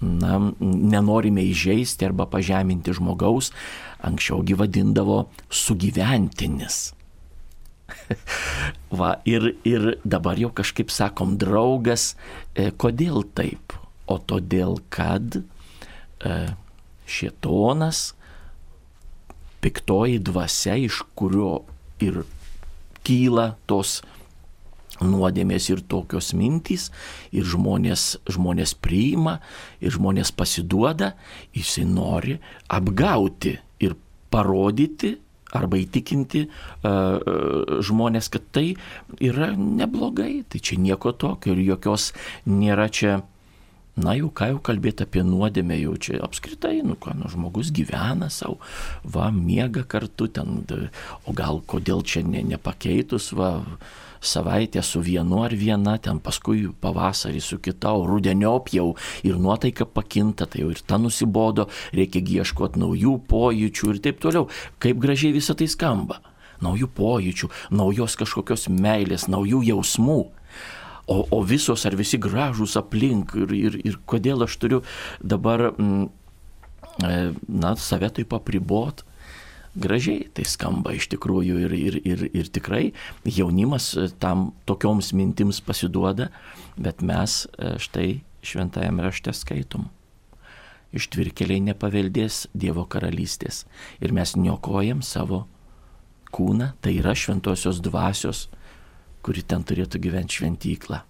na, 0.00 0.38
nenorime 0.60 1.44
įžeisti 1.50 2.08
arba 2.08 2.26
pažeminti 2.30 2.94
žmogaus, 2.96 3.52
anksčiaugi 4.04 4.56
vadindavo 4.58 5.24
sugyventinis. 5.52 6.80
Va, 9.00 9.14
ir, 9.28 9.52
ir 9.66 9.94
dabar 10.04 10.40
jau 10.40 10.50
kažkaip 10.54 10.92
sakom 10.94 11.36
draugas, 11.40 12.14
e, 12.54 12.70
kodėl 12.70 13.24
taip? 13.36 13.76
O 14.10 14.18
todėl, 14.18 14.80
kad 14.90 15.38
e, 15.38 15.42
šietonas 17.06 18.10
piktoji 19.60 20.20
dvasia, 20.24 20.76
iš 20.76 21.02
kurio 21.18 21.60
ir 22.00 22.22
kyla 23.06 23.54
tos 23.70 24.00
nuodėmės 25.00 25.70
ir 25.72 25.80
tokios 25.88 26.34
mintys, 26.36 26.90
ir 27.32 27.46
žmonės, 27.48 28.18
žmonės 28.28 28.74
priima, 28.76 29.38
ir 29.80 29.94
žmonės 29.96 30.32
pasiduoda, 30.36 31.14
jisai 31.56 31.86
nori 31.88 32.36
apgauti 32.68 33.56
ir 33.80 33.96
parodyti 34.30 35.16
arba 35.56 35.80
įtikinti 35.80 36.44
uh, 36.46 37.80
žmonės, 37.82 38.28
kad 38.30 38.44
tai 38.54 38.66
yra 39.18 39.50
neblogai, 39.56 40.44
tai 40.46 40.60
čia 40.62 40.78
nieko 40.78 41.10
tokio 41.16 41.56
ir 41.56 41.64
jokios 41.72 42.12
nėra 42.46 42.86
čia 42.92 43.20
Na 44.00 44.14
jau 44.16 44.30
ką 44.32 44.50
jau 44.54 44.60
kalbėti 44.64 45.04
apie 45.04 45.22
nuodėmę, 45.26 45.76
jau 45.82 45.96
čia 46.00 46.20
apskritai, 46.24 46.78
nu 46.86 46.96
ką, 47.00 47.14
nu, 47.18 47.28
žmogus 47.32 47.72
gyvena 47.74 48.30
savo, 48.32 48.60
va, 49.04 49.28
miega 49.34 49.82
kartu 49.84 50.28
ten, 50.32 50.62
o 51.28 51.34
gal 51.36 51.60
kodėl 51.68 52.04
čia 52.06 52.22
ne, 52.24 52.40
nepakeitus, 52.54 53.32
va, 53.36 53.50
savaitę 54.20 54.82
su 54.82 55.00
vienu 55.00 55.42
ar 55.44 55.54
viena, 55.56 55.96
ten 55.98 56.20
paskui 56.20 56.68
pavasarį 56.80 57.40
su 57.44 57.58
kita, 57.58 57.92
o 57.96 58.06
rudeniop 58.08 58.72
jau 58.72 58.88
ir 59.26 59.38
nuotaika 59.40 59.84
pakinta, 59.88 60.46
tai 60.46 60.64
jau 60.64 60.72
ir 60.72 60.80
ta 60.86 61.00
nusibodo, 61.00 61.68
reikia 61.96 62.22
ieškoti 62.40 62.80
naujų 62.80 63.16
pojūčių 63.28 63.94
ir 63.94 64.02
taip 64.04 64.20
toliau. 64.20 64.48
Kaip 64.78 65.00
gražiai 65.00 65.36
visą 65.36 65.56
tai 65.56 65.68
skamba. 65.68 66.20
Naujų 66.60 66.90
pojūčių, 66.92 67.48
naujos 67.72 68.18
kažkokios 68.20 68.68
meilės, 68.68 69.30
naujų 69.32 69.62
jausmų 69.70 70.20
o, 71.10 71.26
o 71.30 71.42
visos 71.42 71.84
ar 71.88 71.96
visi 71.98 72.18
gražūs 72.22 72.76
aplink 72.78 73.34
ir, 73.38 73.52
ir, 73.56 73.78
ir 73.82 73.98
kodėl 74.08 74.46
aš 74.46 74.56
turiu 74.62 74.80
dabar, 75.18 75.72
mm, 75.74 76.08
e, 77.02 77.14
na, 77.50 77.74
save 77.76 78.12
taip 78.20 78.34
apribot. 78.36 79.04
Gražiai 79.80 80.24
tai 80.34 80.46
skamba 80.50 80.96
iš 80.96 81.06
tikrųjų 81.12 81.60
ir, 81.66 81.74
ir, 81.74 81.96
ir, 82.02 82.24
ir 82.34 82.48
tikrai 82.50 82.88
jaunimas 83.22 83.92
tam 84.22 84.50
tokioms 84.66 85.12
mintims 85.14 85.60
pasiduoda, 85.62 86.30
bet 86.78 87.02
mes 87.06 87.44
e, 87.46 87.76
štai 87.82 88.08
šventajame 88.46 89.06
rašte 89.06 89.34
skaitom. 89.36 89.88
Ištvirkeliai 90.94 91.62
nepaveldės 91.68 92.48
Dievo 92.54 92.82
karalystės 92.90 93.64
ir 94.02 94.14
mes 94.14 94.34
niokojam 94.38 95.04
savo 95.06 95.44
kūną, 96.34 96.72
tai 96.82 96.96
yra 96.98 97.14
šventosios 97.18 97.78
dvasios 97.82 98.48
kuri 99.22 99.42
ten 99.42 99.64
turėtų 99.66 100.00
gyventi 100.02 100.40
šventyklą. 100.40 101.02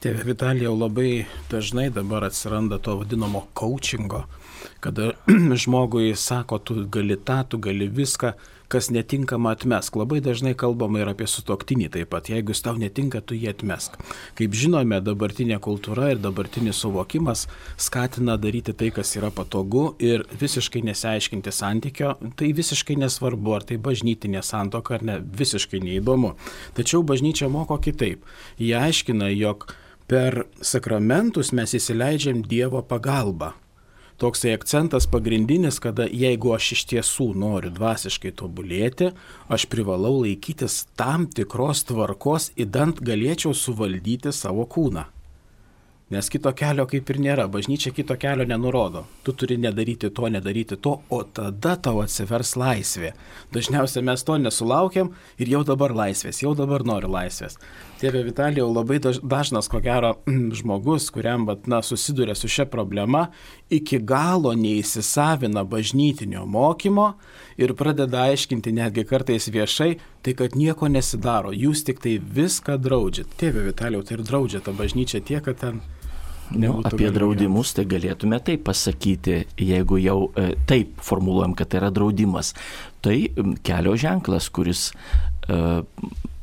Tėve 0.00 0.24
Vitalijau, 0.24 0.72
labai 0.78 1.26
dažnai 1.50 1.88
dabar 1.92 2.24
atsiranda 2.28 2.78
to 2.80 2.96
vadinamo 3.00 3.46
coachingo, 3.58 4.24
kada 4.80 5.12
žmogui 5.62 6.14
sako, 6.16 6.58
tu 6.58 6.84
gali 6.86 7.16
tą, 7.16 7.42
tu 7.48 7.58
gali 7.58 7.88
viską, 7.88 8.34
kas 8.68 8.90
netinkama 8.90 9.50
atmesk. 9.56 9.96
Labai 9.96 10.20
dažnai 10.20 10.52
kalbama 10.58 11.00
ir 11.00 11.08
apie 11.10 11.26
sutoktinį 11.28 11.88
taip 11.94 12.10
pat. 12.12 12.28
Jeigu 12.28 12.52
jis 12.52 12.62
tau 12.64 12.76
netinka, 12.80 13.22
tu 13.24 13.36
jį 13.36 13.50
atmesk. 13.54 13.96
Kaip 14.38 14.56
žinome, 14.56 15.00
dabartinė 15.04 15.58
kultūra 15.64 16.12
ir 16.12 16.20
dabartinis 16.22 16.82
suvokimas 16.84 17.46
skatina 17.80 18.36
daryti 18.40 18.76
tai, 18.76 18.90
kas 18.94 19.14
yra 19.16 19.32
patogu 19.34 19.94
ir 20.04 20.26
visiškai 20.40 20.84
nesiaiškinti 20.90 21.54
santykio. 21.54 22.14
Tai 22.38 22.52
visiškai 22.60 22.98
nesvarbu, 23.00 23.56
ar 23.56 23.66
tai 23.68 23.80
bažnytinė 23.82 24.44
santoka 24.44 24.98
ar 24.98 25.06
ne, 25.10 25.18
visiškai 25.42 25.80
neįdomu. 25.84 26.34
Tačiau 26.76 27.04
bažnyčia 27.06 27.48
moko 27.52 27.80
kitaip. 27.80 28.26
Jie 28.60 28.76
aiškina, 28.76 29.32
jog 29.32 29.70
per 30.08 30.44
sakramentus 30.64 31.54
mes 31.56 31.72
įsileidžiam 31.76 32.44
Dievo 32.48 32.84
pagalbą 32.84 33.54
toksai 34.18 34.52
akcentas 34.56 35.06
pagrindinis, 35.10 35.78
kada 35.82 36.06
jeigu 36.10 36.54
aš 36.56 36.72
iš 36.76 36.86
tiesų 36.92 37.28
noriu 37.38 37.70
dvasiškai 37.74 38.34
tobulėti, 38.38 39.12
aš 39.48 39.68
privalau 39.70 40.18
laikytis 40.22 40.84
tam 40.98 41.28
tikros 41.30 41.86
tvarkos, 41.88 42.52
įdant 42.58 43.02
galėčiau 43.04 43.54
suvaldyti 43.54 44.34
savo 44.34 44.66
kūną. 44.66 45.06
Nes 46.08 46.30
kito 46.32 46.48
kelio 46.56 46.86
kaip 46.88 47.10
ir 47.12 47.18
nėra, 47.20 47.44
bažnyčia 47.52 47.90
kito 47.92 48.14
kelio 48.16 48.46
nenurodo. 48.48 49.02
Tu 49.26 49.34
turi 49.36 49.58
nedaryti 49.60 50.08
to, 50.08 50.30
nedaryti 50.32 50.78
to, 50.80 50.94
o 51.12 51.18
tada 51.36 51.74
tau 51.76 51.98
atsivers 52.00 52.54
laisvė. 52.56 53.10
Dažniausiai 53.52 54.06
mes 54.08 54.24
to 54.24 54.38
nesulaukiam 54.40 55.10
ir 55.36 55.50
jau 55.52 55.60
dabar 55.68 55.92
laisvės, 55.92 56.40
jau 56.40 56.54
dabar 56.56 56.80
nori 56.88 57.10
laisvės. 57.12 57.58
Tėve 58.00 58.22
Vitalijau, 58.24 58.70
labai 58.72 59.02
dažnas, 59.04 59.68
ko 59.68 59.82
gero, 59.84 60.14
žmogus, 60.62 61.10
kuriam, 61.12 61.44
bet, 61.50 61.68
na, 61.68 61.82
susiduria 61.84 62.32
su 62.38 62.48
šia 62.48 62.64
problema, 62.72 63.26
iki 63.68 64.00
galo 64.00 64.54
neįsisavina 64.56 65.66
bažnytinio 65.68 66.46
mokymo 66.48 67.10
ir 67.60 67.76
pradeda 67.76 68.24
aiškinti 68.30 68.72
netgi 68.80 69.04
kartais 69.04 69.50
viešai, 69.52 69.98
tai 70.24 70.36
kad 70.40 70.56
nieko 70.56 70.88
nesidaro, 70.88 71.52
jūs 71.52 71.84
tik 71.84 72.00
tai 72.00 72.16
viską 72.16 72.80
draudžiat. 72.80 73.36
Tėve 73.36 73.68
Vitalijau, 73.68 74.08
tai 74.08 74.16
ir 74.16 74.26
draudžia 74.32 74.64
ta 74.64 74.72
bažnyčia 74.72 75.20
tiek, 75.20 75.44
kad 75.44 75.60
ten 75.60 75.84
Nu, 76.50 76.78
apie 76.86 77.10
draudimus 77.12 77.74
tai 77.76 77.84
galėtume 77.88 78.38
taip 78.44 78.62
pasakyti, 78.68 79.42
jeigu 79.60 79.98
jau 80.00 80.18
e, 80.32 80.54
taip 80.68 81.02
formuluojam, 81.04 81.52
kad 81.58 81.68
tai 81.68 81.82
yra 81.82 81.90
draudimas. 81.92 82.54
Tai 83.04 83.16
kelio 83.66 83.96
ženklas, 84.00 84.48
kuris 84.48 84.88
e, 84.88 85.58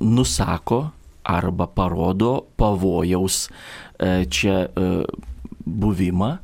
nusako 0.06 0.82
arba 1.26 1.68
parodo 1.68 2.46
pavojaus 2.58 3.48
e, 3.98 4.26
čia 4.30 4.66
e, 4.70 4.92
buvimą 5.66 6.36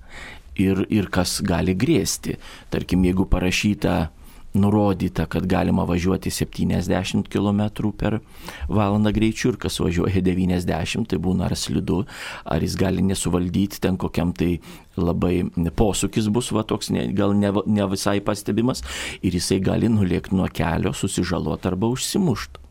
ir, 0.57 0.85
ir 0.89 1.09
kas 1.13 1.39
gali 1.45 1.77
grėsti. 1.77 2.39
Tarkim, 2.73 3.05
jeigu 3.05 3.27
parašyta 3.29 4.09
nurodyta, 4.53 5.25
kad 5.31 5.45
galima 5.47 5.83
važiuoti 5.87 6.29
70 6.29 7.29
km 7.31 7.91
per 7.97 8.19
valandą 8.67 9.11
greičiu 9.15 9.53
ir 9.53 9.59
kas 9.61 9.79
važiuoja 9.79 10.21
90, 10.21 11.07
tai 11.07 11.19
būna 11.19 11.47
ar 11.47 11.55
slidu, 11.55 12.03
ar 12.45 12.63
jis 12.63 12.75
gali 12.79 13.03
nesuvaldyti 13.05 13.81
ten 13.81 13.97
kokiam 14.01 14.33
tai 14.35 14.57
labai 14.97 15.45
posūkis 15.77 16.27
bus, 16.33 16.51
va 16.51 16.65
toks 16.67 16.91
ne, 16.91 17.07
gal 17.15 17.35
ne, 17.37 17.53
ne 17.65 17.87
visai 17.91 18.19
pastebimas 18.19 18.83
ir 19.21 19.37
jisai 19.37 19.61
gali 19.63 19.91
nulėkti 19.91 20.35
nuo 20.35 20.49
kelio, 20.51 20.91
susižaloti 20.93 21.71
arba 21.71 21.91
užsimušti. 21.95 22.67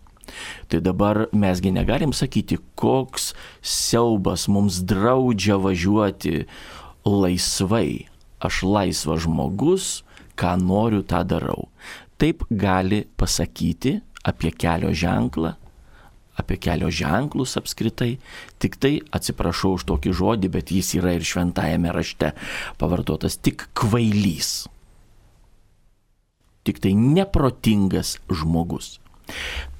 Tai 0.70 0.78
dabar 0.84 1.24
mesgi 1.32 1.72
negalim 1.74 2.12
sakyti, 2.14 2.60
koks 2.78 3.32
siaubas 3.62 4.46
mums 4.52 4.78
draudžia 4.86 5.56
važiuoti 5.58 6.44
laisvai. 7.08 8.06
Aš 8.40 8.62
laisvas 8.64 9.24
žmogus, 9.26 9.88
ką 10.40 10.56
noriu, 10.60 11.02
tą 11.04 11.22
darau. 11.28 11.68
Taip 12.20 12.44
gali 12.50 13.04
pasakyti 13.16 13.98
apie 14.24 14.52
kelio 14.52 14.92
ženklą, 14.92 15.54
apie 16.40 16.56
kelio 16.60 16.90
ženklus 16.92 17.56
apskritai. 17.60 18.18
Tik 18.60 18.76
tai 18.80 18.92
atsiprašau 19.12 19.76
už 19.78 19.86
tokį 19.88 20.12
žodį, 20.16 20.52
bet 20.52 20.72
jis 20.72 20.94
yra 21.00 21.14
ir 21.16 21.24
šventajame 21.26 21.92
rašte 21.94 22.32
pavartotas 22.80 23.38
tik 23.40 23.68
kvailys. 23.76 24.68
Tik 26.64 26.80
tai 26.84 26.92
neprotingas 26.96 28.18
žmogus. 28.28 28.98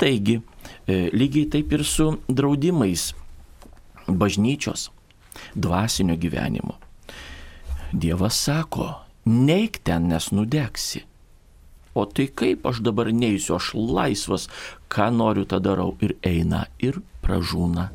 Taigi, 0.00 0.40
e, 0.86 1.10
lygiai 1.12 1.48
taip 1.52 1.72
ir 1.76 1.84
su 1.84 2.12
draudimais 2.28 3.10
bažnyčios, 4.08 4.88
dvasinio 5.54 6.16
gyvenimo. 6.16 6.78
Dievas 7.92 8.38
sako, 8.38 8.94
neik 9.26 9.80
ten, 9.84 10.08
nes 10.10 10.30
nudegsi. 10.34 11.04
O 11.94 12.06
tai 12.06 12.28
kaip 12.30 12.66
aš 12.70 12.82
dabar 12.86 13.10
neįsiu, 13.10 13.56
aš 13.58 13.72
laisvas, 13.74 14.46
ką 14.92 15.10
noriu, 15.14 15.46
tą 15.48 15.58
darau 15.62 15.96
ir 16.04 16.14
eina 16.26 16.66
ir 16.78 17.00
pražūna. 17.24 17.90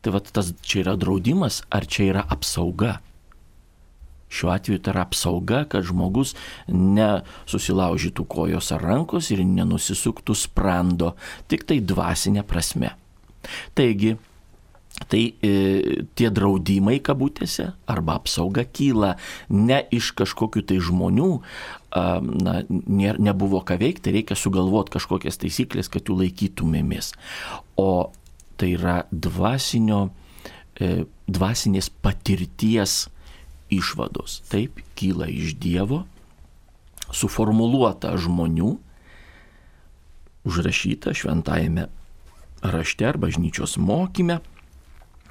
Tai 0.00 0.14
va 0.16 0.20
tas 0.24 0.50
čia 0.64 0.82
yra 0.82 0.96
draudimas, 0.98 1.60
ar 1.70 1.86
čia 1.86 2.08
yra 2.10 2.24
apsauga? 2.32 2.98
Šiuo 4.30 4.52
atveju 4.54 4.80
tai 4.82 4.94
yra 4.94 5.04
apsauga, 5.04 5.64
kad 5.70 5.86
žmogus 5.86 6.36
nesusilaužytų 6.70 8.26
kojos 8.30 8.70
ar 8.74 8.84
rankos 8.86 9.30
ir 9.34 9.42
nenusisuktų 9.46 10.36
sprando, 10.38 11.14
tik 11.50 11.66
tai 11.68 11.80
dvasinė 11.82 12.46
prasme. 12.46 12.94
Taigi, 13.74 14.16
Tai 15.08 15.20
e, 15.42 15.52
tie 16.14 16.28
draudimai 16.34 16.98
kabutėse 17.02 17.70
arba 17.90 18.18
apsauga 18.20 18.66
kyla 18.68 19.14
ne 19.48 19.80
iš 19.96 20.12
kažkokių 20.18 20.62
tai 20.68 20.76
žmonių, 20.84 21.30
na, 21.90 22.54
ne, 22.68 23.14
nebuvo 23.18 23.62
ką 23.66 23.78
veikti, 23.80 24.12
reikia 24.14 24.36
sugalvoti 24.38 24.94
kažkokias 24.94 25.40
taisyklės, 25.42 25.90
kad 25.90 26.06
jų 26.06 26.20
laikytumėmis. 26.20 27.14
O 27.80 28.12
tai 28.60 28.74
yra 28.76 29.00
dvasinio, 29.10 30.10
e, 30.76 31.06
dvasinės 31.26 31.90
patirties 32.04 33.08
išvados. 33.72 34.42
Taip, 34.52 34.82
kyla 34.98 35.30
iš 35.32 35.56
Dievo, 35.58 36.04
suformuluota 37.10 38.12
žmonių, 38.20 38.76
užrašyta 40.46 41.14
šventajame 41.16 41.88
rašte 42.60 43.06
ar 43.08 43.18
bažnyčios 43.20 43.78
mokyme 43.80 44.40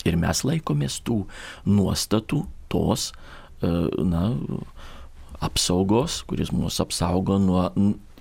Ir 0.07 0.19
mes 0.19 0.43
laikomės 0.47 0.99
tų 1.03 1.23
nuostatų, 1.67 2.43
tos, 2.71 3.09
e, 3.61 3.71
na, 4.05 4.29
apsaugos, 5.43 6.21
kuris 6.27 6.53
mus 6.55 6.79
apsaugo 6.83 7.39
nuo 7.41 7.67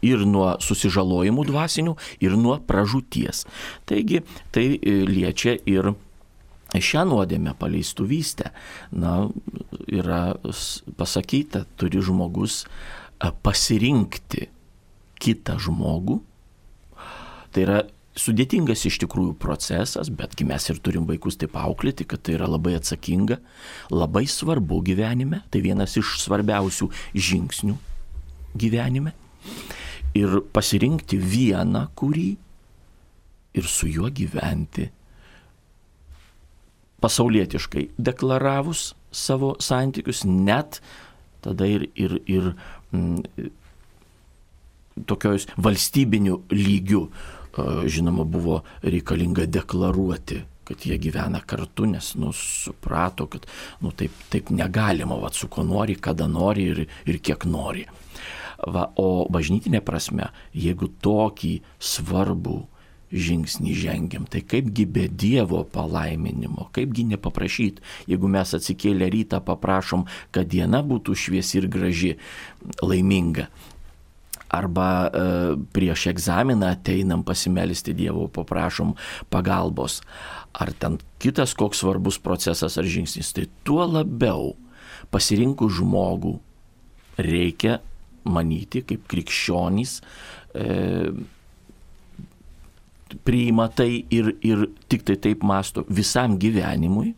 ir 0.05 0.23
nuo 0.27 0.53
susižalojimų 0.63 1.47
dvasinių, 1.49 1.95
ir 2.23 2.37
nuo 2.39 2.59
pražūties. 2.69 3.45
Taigi 3.89 4.23
tai 4.55 4.69
e, 4.77 5.01
liečia 5.09 5.57
ir 5.67 5.93
šią 6.75 7.05
nuodėmę 7.09 7.55
paleistuvystę. 7.59 8.53
Na, 8.93 9.29
yra 9.89 10.37
pasakyta, 10.99 11.65
turi 11.81 12.03
žmogus 12.05 12.63
e, 12.65 13.33
pasirinkti 13.43 14.49
kitą 15.19 15.59
žmogų. 15.63 16.21
Tai 17.55 17.65
yra 17.65 17.83
sudėtingas 18.19 18.85
iš 18.89 18.99
tikrųjų 19.05 19.37
procesas, 19.41 20.11
betgi 20.11 20.47
mes 20.49 20.67
ir 20.71 20.81
turim 20.83 21.07
vaikus 21.09 21.39
taip 21.41 21.57
auklėti, 21.59 22.07
kad 22.09 22.23
tai 22.27 22.37
yra 22.39 22.49
labai 22.51 22.77
atsakinga, 22.79 23.39
labai 23.95 24.25
svarbu 24.29 24.81
gyvenime, 24.87 25.43
tai 25.53 25.63
vienas 25.65 25.97
iš 26.01 26.19
svarbiausių 26.25 26.91
žingsnių 27.15 27.77
gyvenime. 28.59 29.15
Ir 30.19 30.41
pasirinkti 30.55 31.19
vieną, 31.21 31.87
kurį 31.99 32.31
ir 33.59 33.69
su 33.69 33.89
juo 33.91 34.11
gyventi. 34.11 34.89
Pasaulietiškai 36.99 37.85
deklaravus 37.95 38.93
savo 39.15 39.55
santykius, 39.63 40.25
net 40.27 40.81
tada 41.45 41.69
ir, 41.71 41.87
ir, 41.95 42.19
ir 42.27 42.51
mm, 42.91 43.23
tokiojus 45.07 45.47
valstybiniu 45.63 46.43
lygiu 46.51 47.07
žinoma, 47.87 48.25
buvo 48.25 48.63
reikalinga 48.83 49.47
deklaruoti 49.47 50.43
kad 50.69 50.85
jie 50.85 50.99
gyvena 51.01 51.41
kartu, 51.41 51.87
nes, 51.89 52.11
nu, 52.21 52.29
suprato, 52.37 53.25
kad, 53.33 53.47
nu, 53.81 53.89
taip, 53.97 54.13
taip 54.29 54.51
negalima, 54.53 55.17
va, 55.17 55.31
su 55.33 55.49
ko 55.49 55.65
nori, 55.65 55.97
kada 55.97 56.27
nori 56.29 56.67
ir, 56.69 56.83
ir 57.09 57.21
kiek 57.25 57.47
nori. 57.49 57.87
Va, 58.59 58.89
o 59.01 59.25
bažnytinė 59.33 59.81
prasme, 59.87 60.29
jeigu 60.53 60.91
tokį 61.01 61.55
svarbų 61.81 62.59
žingsnį 63.09 63.73
žengiam, 63.73 64.27
tai 64.29 64.43
kaipgi 64.45 64.85
be 64.85 65.07
Dievo 65.09 65.63
palaiminimo, 65.73 66.69
kaipgi 66.77 67.07
nepaprašyti, 67.15 67.85
jeigu 68.11 68.29
mes 68.29 68.53
atsikėlę 68.59 69.09
rytą 69.15 69.41
paprašom, 69.47 70.05
kad 70.35 70.51
diena 70.53 70.83
būtų 70.85 71.17
šviesi 71.17 71.63
ir 71.63 71.71
graži, 71.73 72.13
laiminga, 72.83 73.49
arba 74.49 74.89
e, 75.07 75.25
prieš 75.75 76.09
egzaminą 76.13 76.73
ateinam 76.73 77.25
pasimelisti 77.27 77.95
Dievo, 77.97 78.29
paprašom 78.33 78.95
pagalbos, 79.33 80.01
ar 80.53 80.73
ten 80.73 80.99
kitas 81.23 81.55
koks 81.59 81.83
svarbus 81.85 82.19
procesas 82.23 82.79
ar 82.81 82.89
žingsnis, 82.89 83.33
tai 83.37 83.49
tuo 83.65 83.85
labiau 83.87 84.55
pasirinkų 85.13 85.69
žmogų 85.79 86.37
reikia 87.19 87.79
manyti, 88.29 88.83
kaip 88.87 89.07
krikščionys 89.11 89.99
e, 90.55 90.69
priima 93.25 93.69
tai 93.73 94.05
ir, 94.13 94.35
ir 94.45 94.69
tik 94.89 95.05
tai 95.09 95.17
taip 95.21 95.45
masto 95.47 95.85
visam 95.89 96.37
gyvenimui, 96.41 97.15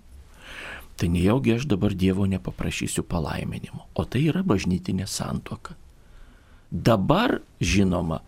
tai 1.01 1.09
nejaugi 1.11 1.57
aš 1.57 1.67
dabar 1.71 1.95
Dievo 1.97 2.27
nepaprašysiu 2.29 3.07
palaiminimo. 3.09 3.87
O 3.95 4.05
tai 4.05 4.27
yra 4.29 4.45
bažnytinė 4.47 5.09
santoka. 5.09 5.77
Dabar, 6.71 7.41
žinoma, 7.61 8.21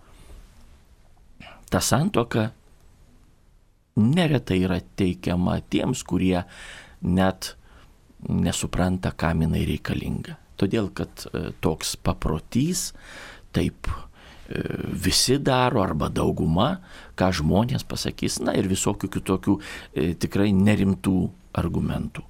ta 1.70 1.80
santoka 1.80 2.50
neretai 3.96 4.62
yra 4.66 4.80
teikiama 4.98 5.60
tiems, 5.70 6.02
kurie 6.02 6.42
net 7.02 7.54
nesupranta, 8.28 9.12
kam 9.14 9.44
jinai 9.44 9.62
reikalinga. 9.68 10.36
Todėl, 10.60 10.90
kad 10.94 11.26
e, 11.26 11.50
toks 11.62 11.96
paprotys, 12.02 12.90
taip 13.54 13.88
e, 13.90 14.62
visi 15.04 15.38
daro 15.42 15.82
arba 15.82 16.10
dauguma, 16.12 16.76
ką 17.18 17.30
žmonės 17.40 17.86
pasakys, 17.88 18.40
na 18.44 18.54
ir 18.58 18.70
visokių 18.70 19.10
kitokių 19.18 19.56
e, 19.58 20.12
tikrai 20.18 20.50
nerimtų 20.54 21.16
argumentų. 21.58 22.24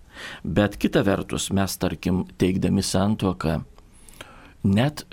Bet 0.44 0.76
kita 0.80 1.04
vertus, 1.06 1.50
mes 1.56 1.76
tarkim 1.80 2.24
teikdami 2.40 2.84
santuoką, 2.84 3.62
net 4.68 5.06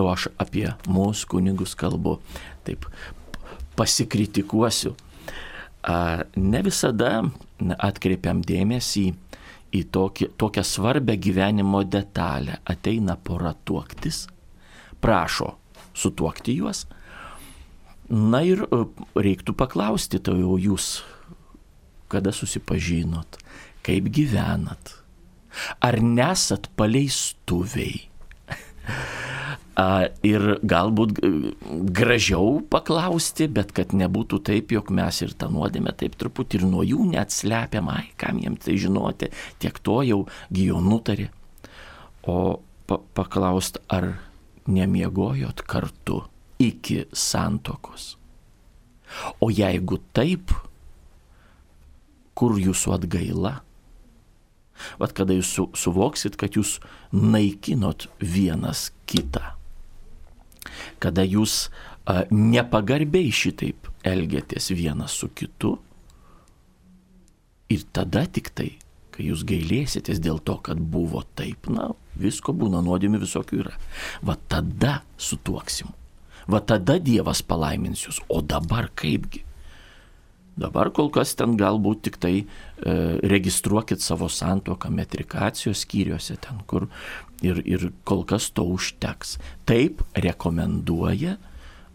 o 0.00 0.08
aš 0.12 0.28
apie 0.40 0.68
mūsų 0.88 1.28
kunigus 1.34 1.74
kalbu, 1.78 2.18
taip 2.66 2.86
pasikritikuosiu. 3.76 4.94
Ne 6.36 6.60
visada 6.62 7.10
atkreipiam 7.82 8.42
dėmesį 8.46 9.06
į 9.72 9.82
tokį, 9.92 10.28
tokią 10.38 10.64
svarbę 10.66 11.16
gyvenimo 11.16 11.82
detalę. 11.84 12.60
Ateina 12.68 13.16
pora 13.16 13.54
tuoktis, 13.64 14.26
prašo 15.00 15.56
sutuokti 15.94 16.56
juos. 16.60 16.86
Na 18.12 18.42
ir 18.44 18.64
e, 18.66 18.82
reiktų 19.16 19.54
paklausti, 19.56 20.20
tai 20.20 20.36
jau 20.42 20.58
jūs, 20.60 21.00
kada 22.12 22.32
susipažinot, 22.34 23.38
kaip 23.86 24.10
gyvenat, 24.12 24.96
ar 25.80 25.96
nesat 26.04 26.68
paleistuviai. 26.76 28.11
Ir 30.26 30.44
galbūt 30.62 31.20
gražiau 31.96 32.60
paklausti, 32.72 33.48
bet 33.48 33.72
kad 33.76 33.94
nebūtų 33.96 34.40
taip, 34.48 34.72
jog 34.74 34.90
mes 34.94 35.22
ir 35.24 35.34
tą 35.38 35.48
nuodėmę 35.52 35.94
taip 35.98 36.16
truputį 36.20 36.60
ir 36.60 36.66
nuo 36.68 36.84
jų 36.86 37.06
neatslepiam, 37.12 37.90
ai, 37.92 38.10
kam 38.20 38.40
jiems 38.42 38.64
tai 38.66 38.76
žinoti, 38.80 39.30
tiek 39.62 39.78
to 39.84 40.00
jau 40.06 40.20
gyjo 40.52 40.82
nutarė. 40.84 41.30
O 42.28 42.60
pa 42.86 42.98
paklaust, 43.16 43.80
ar 43.88 44.12
nemiegojot 44.66 45.64
kartu 45.66 46.22
iki 46.62 47.04
santokos. 47.12 48.16
O 49.42 49.50
jeigu 49.52 49.98
taip, 50.16 50.54
kur 52.38 52.56
jūsų 52.60 52.96
atgaila? 52.96 53.58
Vat 54.98 55.12
kada 55.14 55.34
jūs 55.36 55.50
su, 55.54 55.66
suvoksit, 55.78 56.38
kad 56.40 56.56
jūs 56.56 56.78
naikinot 57.12 58.08
vienas 58.18 58.90
kitą 59.06 59.52
kada 61.02 61.24
jūs 61.26 61.66
a, 62.06 62.24
nepagarbiai 62.30 63.32
šitaip 63.32 63.88
elgiatės 64.06 64.70
vienas 64.74 65.16
su 65.20 65.30
kitu 65.34 65.76
ir 67.72 67.84
tada 67.94 68.24
tik 68.26 68.50
tai, 68.56 68.70
kai 69.14 69.28
jūs 69.30 69.44
gailėsitės 69.48 70.20
dėl 70.22 70.40
to, 70.44 70.58
kad 70.64 70.80
buvo 70.80 71.22
taip, 71.38 71.68
na, 71.72 71.92
visko 72.18 72.54
būna 72.56 72.82
nuodėmių 72.84 73.22
visokių 73.22 73.60
yra. 73.64 73.74
Va 74.24 74.36
tada 74.48 75.00
sutuoksim. 75.20 75.92
Va 76.50 76.58
tada 76.60 76.98
Dievas 76.98 77.42
palaimins 77.46 78.02
jūs. 78.06 78.18
O 78.28 78.42
dabar 78.42 78.90
kaipgi? 78.98 79.44
Dabar 80.56 80.90
kol 80.92 81.08
kas 81.12 81.32
ten 81.38 81.56
galbūt 81.56 82.02
tik 82.06 82.18
tai 82.20 82.34
e, 82.42 82.44
registruokit 83.24 84.02
savo 84.04 84.28
santoką 84.28 84.90
metrikacijos 84.92 85.86
skyriuose, 85.86 86.36
ten 86.44 86.60
kur 86.68 86.90
ir, 87.40 87.62
ir 87.64 87.88
kol 88.04 88.26
kas 88.28 88.50
to 88.52 88.66
užteks. 88.74 89.38
Taip 89.68 90.04
rekomenduoja 90.12 91.38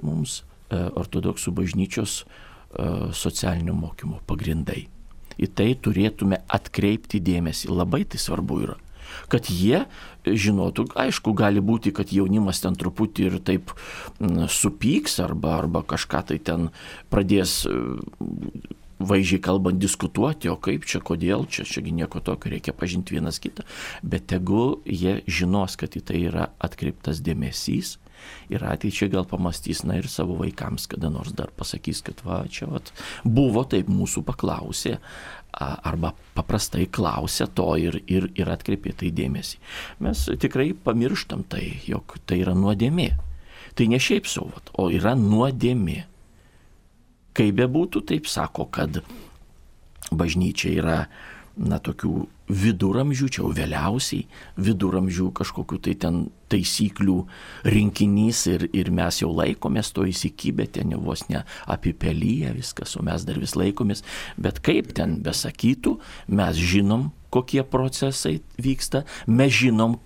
mums 0.02 0.42
e, 0.42 0.82
ortodoksų 0.90 1.54
bažnyčios 1.60 2.24
e, 2.24 2.28
socialinio 3.14 3.78
mokymo 3.78 4.24
pagrindai. 4.26 4.88
Į 5.38 5.52
tai 5.54 5.70
turėtume 5.78 6.42
atkreipti 6.50 7.22
dėmesį, 7.22 7.70
labai 7.70 8.08
tai 8.10 8.18
svarbu 8.18 8.62
yra. 8.66 8.80
Kad 9.32 9.52
jie 9.52 9.86
žinotų, 10.28 10.90
aišku, 11.00 11.34
gali 11.38 11.64
būti, 11.64 11.94
kad 11.96 12.12
jaunimas 12.14 12.64
ten 12.64 12.76
truputį 12.80 13.30
ir 13.30 13.38
taip 13.48 13.76
supyks 14.52 15.20
arba, 15.24 15.58
arba 15.62 15.84
kažką 15.88 16.26
tai 16.32 16.42
ten 16.44 16.70
pradės 17.12 17.64
vaizdžiai 18.98 19.42
kalbant, 19.44 19.78
diskutuoti, 19.80 20.50
o 20.50 20.58
kaip 20.58 20.86
čia, 20.90 21.02
kodėl 21.06 21.46
čia, 21.50 21.68
čiagi 21.70 21.94
nieko 21.94 22.22
tokio, 22.24 22.52
reikia 22.54 22.74
pažinti 22.74 23.18
vienas 23.18 23.40
kitą, 23.42 23.66
bet 24.02 24.28
tegu 24.32 24.82
jie 24.86 25.22
žinos, 25.30 25.78
kad 25.78 25.98
į 25.98 26.04
tai 26.08 26.22
yra 26.32 26.50
atkreiptas 26.64 27.22
dėmesys 27.26 27.98
ir 28.50 28.64
ateičiai 28.66 29.12
gal 29.14 29.28
pamastys, 29.30 29.84
na 29.86 30.00
ir 30.00 30.10
savo 30.10 30.38
vaikams 30.40 30.88
kada 30.90 31.12
nors 31.14 31.36
dar 31.38 31.54
pasakys, 31.54 32.02
kad 32.06 32.24
va, 32.26 32.42
čia 32.50 32.70
va, 32.72 32.82
buvo 33.24 33.64
taip 33.70 33.92
mūsų 33.92 34.26
paklausė, 34.28 34.98
arba 35.54 36.14
paprastai 36.38 36.86
klausia 36.92 37.48
to 37.48 37.70
ir, 37.82 38.00
ir, 38.08 38.30
ir 38.38 38.50
atkreipė 38.52 38.94
tai 39.00 39.12
dėmesį. 39.16 39.60
Mes 40.06 40.26
tikrai 40.42 40.72
pamirštam 40.74 41.46
tai, 41.50 41.80
jog 41.88 42.18
tai 42.30 42.42
yra 42.44 42.54
nuodėmė. 42.58 43.10
Tai 43.78 43.88
ne 43.92 44.00
šiaip 44.02 44.30
savo, 44.30 44.62
o 44.78 44.90
yra 44.94 45.14
nuodėmė. 45.18 46.04
Kaip 47.38 47.58
bebūtų, 47.60 48.02
taip 48.10 48.30
sako, 48.30 48.66
kad 48.74 49.02
bažnyčia 50.10 50.72
yra 50.74 50.98
na, 51.58 51.78
tokių 51.78 52.26
viduramžių, 52.48 53.28
čia 53.28 53.42
jau 53.44 53.52
vėliausiai 53.56 54.26
viduramžių 54.64 55.30
kažkokiu 55.36 55.80
tai 55.84 55.96
ten 56.00 56.20
taisyklių 56.52 57.18
rinkinys 57.68 58.46
ir, 58.54 58.66
ir 58.72 58.92
mes 58.96 59.20
jau 59.22 59.34
laikomės 59.36 59.92
to 59.96 60.08
įsikibę, 60.08 60.70
ten 60.72 60.96
jau 60.96 61.02
vos 61.04 61.26
ne 61.28 61.44
apipelyje 61.68 62.54
viskas, 62.56 62.96
o 62.96 63.04
mes 63.04 63.28
dar 63.28 63.40
vis 63.42 63.58
laikomės, 63.60 64.04
bet 64.40 64.62
kaip 64.64 64.94
ten 64.96 65.20
besakytų, 65.26 65.98
mes 66.32 66.60
žinom, 66.72 67.10
kokie 67.36 67.64
procesai 67.68 68.40
vyksta, 68.64 69.04
mes 69.28 69.52
žinom, 69.52 70.00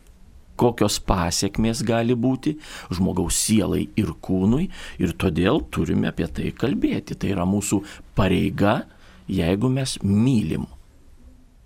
kokios 0.62 1.00
pasiekmės 1.06 1.82
gali 1.86 2.18
būti 2.18 2.58
žmogaus 2.94 3.38
sielai 3.38 3.88
ir 3.98 4.12
kūnui 4.22 4.68
ir 5.02 5.16
todėl 5.18 5.64
turime 5.74 6.12
apie 6.12 6.28
tai 6.30 6.52
kalbėti. 6.54 7.18
Tai 7.18 7.32
yra 7.34 7.48
mūsų 7.50 7.82
pareiga, 8.18 8.84
jeigu 9.32 9.72
mes 9.74 9.98
mylim 10.04 10.68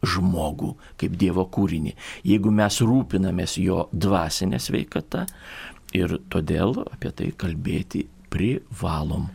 žmogų 0.08 0.74
kaip 1.02 1.16
Dievo 1.20 1.48
kūrinį, 1.52 1.96
jeigu 2.28 2.52
mes 2.54 2.82
rūpinamės 2.82 3.58
jo 3.62 3.86
dvasinę 3.94 4.60
sveikatą 4.62 5.26
ir 5.96 6.20
todėl 6.32 6.78
apie 6.86 7.12
tai 7.16 7.32
kalbėti 7.38 8.06
privalom. 8.34 9.30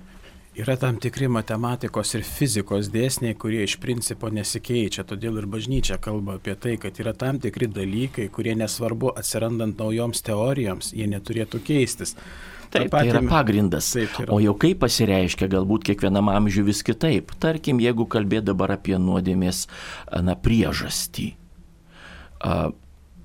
Yra 0.61 0.75
tam 0.77 0.97
tikri 1.01 1.29
matematikos 1.31 2.11
ir 2.19 2.25
fizikos 2.27 2.91
dėsniai, 2.93 3.37
kurie 3.39 3.63
iš 3.65 3.77
principo 3.81 4.29
nesikeičia, 4.35 5.07
todėl 5.09 5.39
ir 5.41 5.47
bažnyčia 5.49 5.97
kalba 6.03 6.35
apie 6.41 6.57
tai, 6.59 6.75
kad 6.83 6.99
yra 7.01 7.15
tam 7.17 7.39
tikri 7.41 7.69
dalykai, 7.71 8.27
kurie 8.35 8.57
nesvarbu 8.59 9.15
atsirandant 9.17 9.79
naujoms 9.79 10.21
teorijoms, 10.27 10.91
jie 10.93 11.07
neturėtų 11.09 11.63
keistis. 11.65 12.17
Taip, 12.71 12.91
tai 12.93 13.09
yra 13.11 13.23
pagrindas. 13.27 13.91
Taip, 13.97 14.13
yra. 14.23 14.31
O 14.35 14.39
jau 14.43 14.55
kaip 14.61 14.79
pasireiškia, 14.85 15.49
galbūt 15.51 15.89
kiekvienam 15.89 16.31
amžiui 16.31 16.69
vis 16.69 16.85
kitaip. 16.87 17.35
Tarkim, 17.43 17.83
jeigu 17.83 18.07
kalbėt 18.11 18.47
dabar 18.47 18.77
apie 18.77 18.95
nuodėmės 19.01 19.65
na, 20.23 20.37
priežastį. 20.39 21.33
A, 22.41 22.71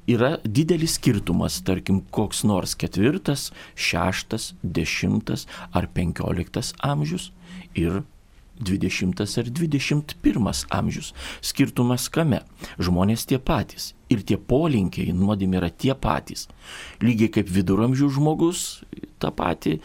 yra 0.10 0.36
didelis 0.46 0.98
skirtumas, 1.00 1.60
tarkim, 1.66 2.02
koks 2.14 2.44
nors 2.48 2.76
ketvirtas, 2.80 3.52
šeštas, 3.78 4.54
dešimtas 4.62 5.46
ar 5.74 5.90
penkioliktas 5.94 6.74
amžius 6.86 7.32
ir 7.78 8.04
20 8.62 9.22
ar 9.22 9.52
21 9.52 10.66
amžius. 10.70 11.14
Skirtumas 11.42 12.08
kame? 12.10 12.42
Žmonės 12.80 13.28
tie 13.28 13.40
patys. 13.40 13.95
Ir 14.14 14.22
tie 14.22 14.38
polinkiai 14.38 15.14
nuodėmė 15.18 15.58
yra 15.58 15.72
tie 15.74 15.96
patys. 15.98 16.46
Lygiai 17.02 17.32
kaip 17.40 17.50
viduramžių 17.50 18.10
žmogus 18.18 18.62
tą 19.22 19.32
patį 19.34 19.78
e, 19.78 19.82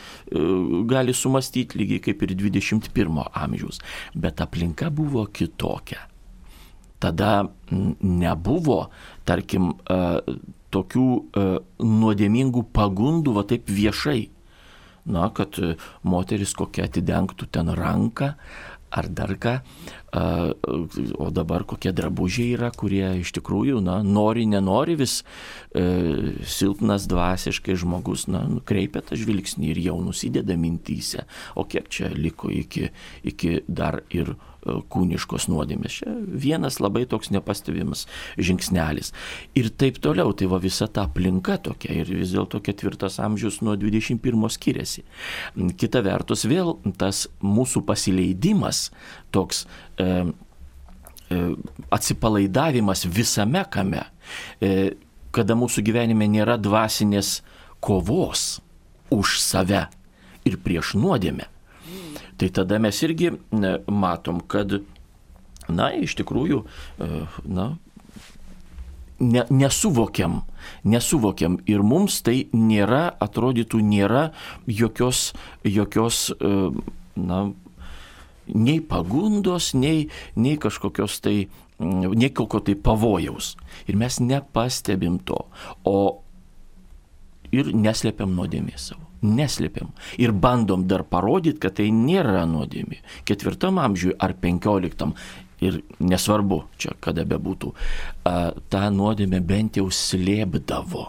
gali 0.90 1.14
sumastyti, 1.16 1.80
lygiai 1.80 2.02
kaip 2.04 2.24
ir 2.26 2.34
21 2.36 3.22
amžiaus. 3.32 3.80
Bet 4.14 4.42
aplinka 4.44 4.90
buvo 4.92 5.24
kitokia. 5.26 6.04
Tada 7.00 7.48
nebuvo, 7.70 8.82
tarkim, 9.24 9.72
e, 9.88 10.00
tokių 10.74 11.06
e, 11.16 11.46
nuodėmingų 11.80 12.66
pagundų, 12.76 13.34
va 13.40 13.46
taip 13.48 13.72
viešai 13.72 14.20
na, 15.10 15.28
kad 15.34 15.58
e, 15.58 15.74
moteris 16.06 16.54
kokia 16.58 16.86
atidengtų 16.88 17.48
ten 17.54 17.72
ranką 17.76 18.34
ar 18.90 19.08
dar 19.08 19.34
ką, 19.38 19.54
o 21.18 21.30
dabar 21.30 21.64
kokie 21.68 21.92
drabužiai 21.94 22.56
yra, 22.56 22.70
kurie 22.74 23.06
iš 23.20 23.32
tikrųjų, 23.38 23.78
na, 23.84 24.00
nori, 24.02 24.46
nenori 24.50 24.96
vis 24.98 25.20
e, 25.70 25.84
silpnas 26.42 27.06
dvasiškai 27.10 27.78
žmogus, 27.78 28.26
na, 28.30 28.42
nukreipia 28.50 29.04
tą 29.06 29.18
žvilgsnį 29.20 29.70
ir 29.70 29.82
jau 29.86 29.98
nusideda 30.02 30.58
mintyse, 30.58 31.26
o 31.54 31.66
kiek 31.70 31.86
čia 31.92 32.10
liko 32.14 32.50
iki, 32.50 32.90
iki 33.30 33.60
dar 33.68 34.02
ir 34.10 34.34
kūniškos 34.64 35.48
nuodėmės. 35.50 36.00
Čia 36.00 36.12
vienas 36.20 36.78
labai 36.82 37.06
toks 37.08 37.30
nepastebimas 37.32 38.06
žingsnelis. 38.38 39.12
Ir 39.58 39.70
taip 39.80 40.00
toliau, 40.02 40.34
tai 40.36 40.50
va 40.50 40.60
visa 40.62 40.88
ta 40.88 41.06
aplinka 41.08 41.58
tokia 41.64 42.00
ir 42.02 42.12
vis 42.12 42.34
dėlto 42.34 42.60
ketvirtas 42.64 43.18
amžius 43.22 43.60
nuo 43.64 43.76
21 43.80 44.50
skiriasi. 44.52 45.04
Kita 45.80 46.04
vertus, 46.04 46.44
vėl 46.48 46.76
tas 47.00 47.26
mūsų 47.44 47.84
pasileidimas 47.88 48.88
toks 49.34 49.64
e, 49.96 50.08
e, 51.30 51.44
atsipalaidavimas 51.90 53.06
visame 53.08 53.64
kame, 53.72 54.04
e, 54.60 54.92
kada 55.34 55.56
mūsų 55.56 55.84
gyvenime 55.86 56.28
nėra 56.28 56.58
dvasinės 56.60 57.40
kovos 57.80 58.60
už 59.14 59.38
save 59.40 59.86
ir 60.44 60.60
prieš 60.60 60.94
nuodėmę 60.98 61.48
tai 62.40 62.48
tada 62.56 62.78
mes 62.80 62.96
irgi 63.04 63.34
matom, 63.86 64.40
kad, 64.48 64.80
na, 65.68 65.90
iš 65.92 66.16
tikrųjų, 66.16 66.62
e, 66.64 67.08
na, 67.44 67.66
ne, 69.20 69.44
nesuvokiam, 69.52 70.40
nesuvokiam 70.88 71.58
ir 71.68 71.84
mums 71.84 72.22
tai 72.24 72.46
nėra, 72.56 73.10
atrodytų, 73.20 73.82
nėra 73.84 74.30
jokios, 74.64 75.34
jokios 75.68 76.30
e, 76.38 76.54
na, 77.20 77.42
nei 78.48 78.80
pagundos, 78.80 79.74
nei, 79.76 80.08
nei 80.34 80.56
kažkokios 80.60 81.20
tai, 81.20 81.36
nei 81.80 82.32
kokio 82.32 82.64
tai 82.64 82.74
pavojaus. 82.74 83.54
Ir 83.84 84.00
mes 84.00 84.16
nepastebim 84.24 85.20
to, 85.28 85.44
o 85.84 86.24
ir 87.52 87.70
neslėpiam 87.74 88.34
nuodėmės 88.36 88.90
savo 88.92 89.10
neslėpiam 89.20 89.90
ir 90.20 90.32
bandom 90.32 90.86
dar 90.88 91.04
parodyti, 91.04 91.60
kad 91.60 91.76
tai 91.76 91.90
nėra 91.92 92.46
nuodėmė. 92.48 93.00
Ketvirtam 93.28 93.80
amžiui 93.82 94.14
ar 94.16 94.34
penkioliktam 94.40 95.14
ir 95.60 95.80
nesvarbu 96.00 96.62
čia 96.80 96.94
kada 97.04 97.26
bebūtų, 97.28 97.72
tą 98.72 98.84
nuodėmę 98.94 99.42
bent 99.44 99.80
jau 99.80 99.88
slėpdavo. 99.92 101.06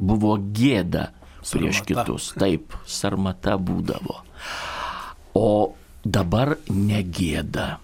Buvo 0.00 0.36
gėda 0.40 1.10
prieš 1.44 1.82
sarmata. 1.82 1.86
kitus, 1.88 2.32
taip, 2.40 2.74
sarmata 2.88 3.56
būdavo. 3.60 4.20
O 5.36 5.76
dabar 6.04 6.56
negėda. 6.68 7.78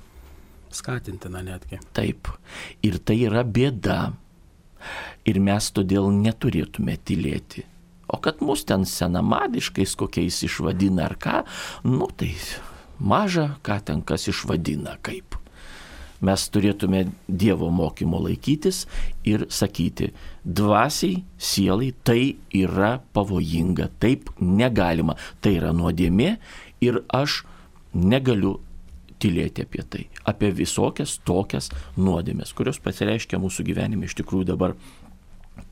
Skatintina 0.73 1.41
netgi. 1.45 1.79
Taip. 1.97 2.29
Ir 2.85 2.99
tai 2.99 3.21
yra 3.29 3.45
bėda. 3.45 4.17
Ir 5.27 5.41
mes 5.43 5.71
todėl 5.75 6.13
neturėtume 6.15 6.99
tylėti 7.05 7.67
O 8.09 8.17
kad 8.23 8.41
mus 8.41 8.63
ten 8.65 8.87
senamadiškais 8.87 9.97
kokiais 9.99 10.39
išvadina 10.47 11.09
ar 11.09 11.17
ką, 11.19 11.43
nu 11.91 12.07
tai 12.15 12.35
maža, 13.03 13.57
ką 13.67 13.81
ten 13.83 14.03
kas 14.07 14.29
išvadina 14.31 14.95
kaip. 15.03 15.35
Mes 16.23 16.47
turėtume 16.49 17.03
Dievo 17.29 17.69
mokymo 17.69 18.23
laikytis 18.25 18.87
ir 19.27 19.45
sakyti, 19.53 20.13
dvasiai, 20.47 21.25
sielai 21.37 21.91
tai 22.07 22.37
yra 22.55 22.97
pavojinga, 23.13 23.91
taip 24.01 24.31
negalima, 24.41 25.19
tai 25.43 25.59
yra 25.59 25.75
nuodėmė 25.77 26.37
ir 26.87 27.03
aš 27.11 27.43
negaliu 27.93 28.57
tylėti 29.23 29.65
apie 29.67 29.83
tai, 29.89 30.05
apie 30.29 30.53
visokias 30.55 31.17
tokias 31.27 31.71
nuodėmės, 31.97 32.53
kurios 32.57 32.81
pasireiškia 32.83 33.41
mūsų 33.43 33.67
gyvenime 33.71 34.09
iš 34.09 34.17
tikrųjų 34.21 34.51
dabar 34.53 34.77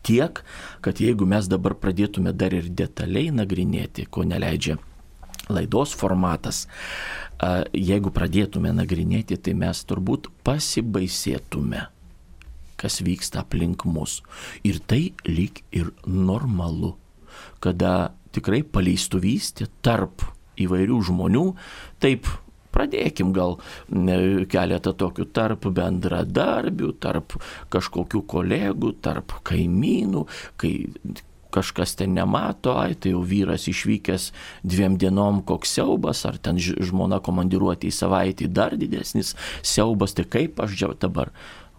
tiek, 0.06 0.40
kad 0.84 1.00
jeigu 1.00 1.28
mes 1.28 1.48
dabar 1.50 1.76
pradėtume 1.76 2.32
dar 2.32 2.56
ir 2.56 2.70
detaliai 2.72 3.32
nagrinėti, 3.34 4.06
ko 4.08 4.24
neleidžia 4.28 4.78
laidos 5.52 5.92
formatas, 5.96 6.64
jeigu 7.74 8.12
pradėtume 8.14 8.72
nagrinėti, 8.72 9.36
tai 9.36 9.56
mes 9.58 9.82
turbūt 9.84 10.30
pasibaisėtume, 10.46 11.86
kas 12.80 13.00
vyksta 13.04 13.42
aplink 13.44 13.84
mus. 13.84 14.22
Ir 14.64 14.80
tai 14.80 15.12
lyg 15.28 15.60
ir 15.74 15.92
normalu, 16.06 16.94
kada 17.60 18.14
tikrai 18.34 18.62
paleistuvystė 18.64 19.68
tarp 19.84 20.24
įvairių 20.60 21.00
žmonių 21.10 21.44
taip 22.02 22.28
Pradėkim 22.74 23.34
gal 23.36 23.58
keletą 24.50 24.94
tokių 24.98 25.28
tarp 25.36 25.68
bendradarbių, 25.74 26.94
tarp 27.02 27.38
kažkokių 27.74 28.24
kolegų, 28.34 28.96
tarp 29.04 29.38
kaimynų, 29.46 30.26
kai 30.60 30.74
kažkas 31.54 31.94
ten 31.98 32.16
nemato, 32.18 32.74
ai, 32.82 32.94
tai 32.98 33.12
jau 33.14 33.22
vyras 33.22 33.68
išvykęs 33.70 34.30
dviem 34.66 34.98
dienom 34.98 35.42
koks 35.46 35.76
siaubas, 35.76 36.24
ar 36.26 36.38
ten 36.42 36.58
žmona 36.58 37.20
komandiruoti 37.22 37.90
į 37.90 37.94
savaitę 37.94 38.50
dar 38.50 38.74
didesnis 38.80 39.34
siaubas, 39.62 40.16
tai 40.18 40.26
kaip 40.26 40.58
aš 40.64 40.80
dabar 41.04 41.30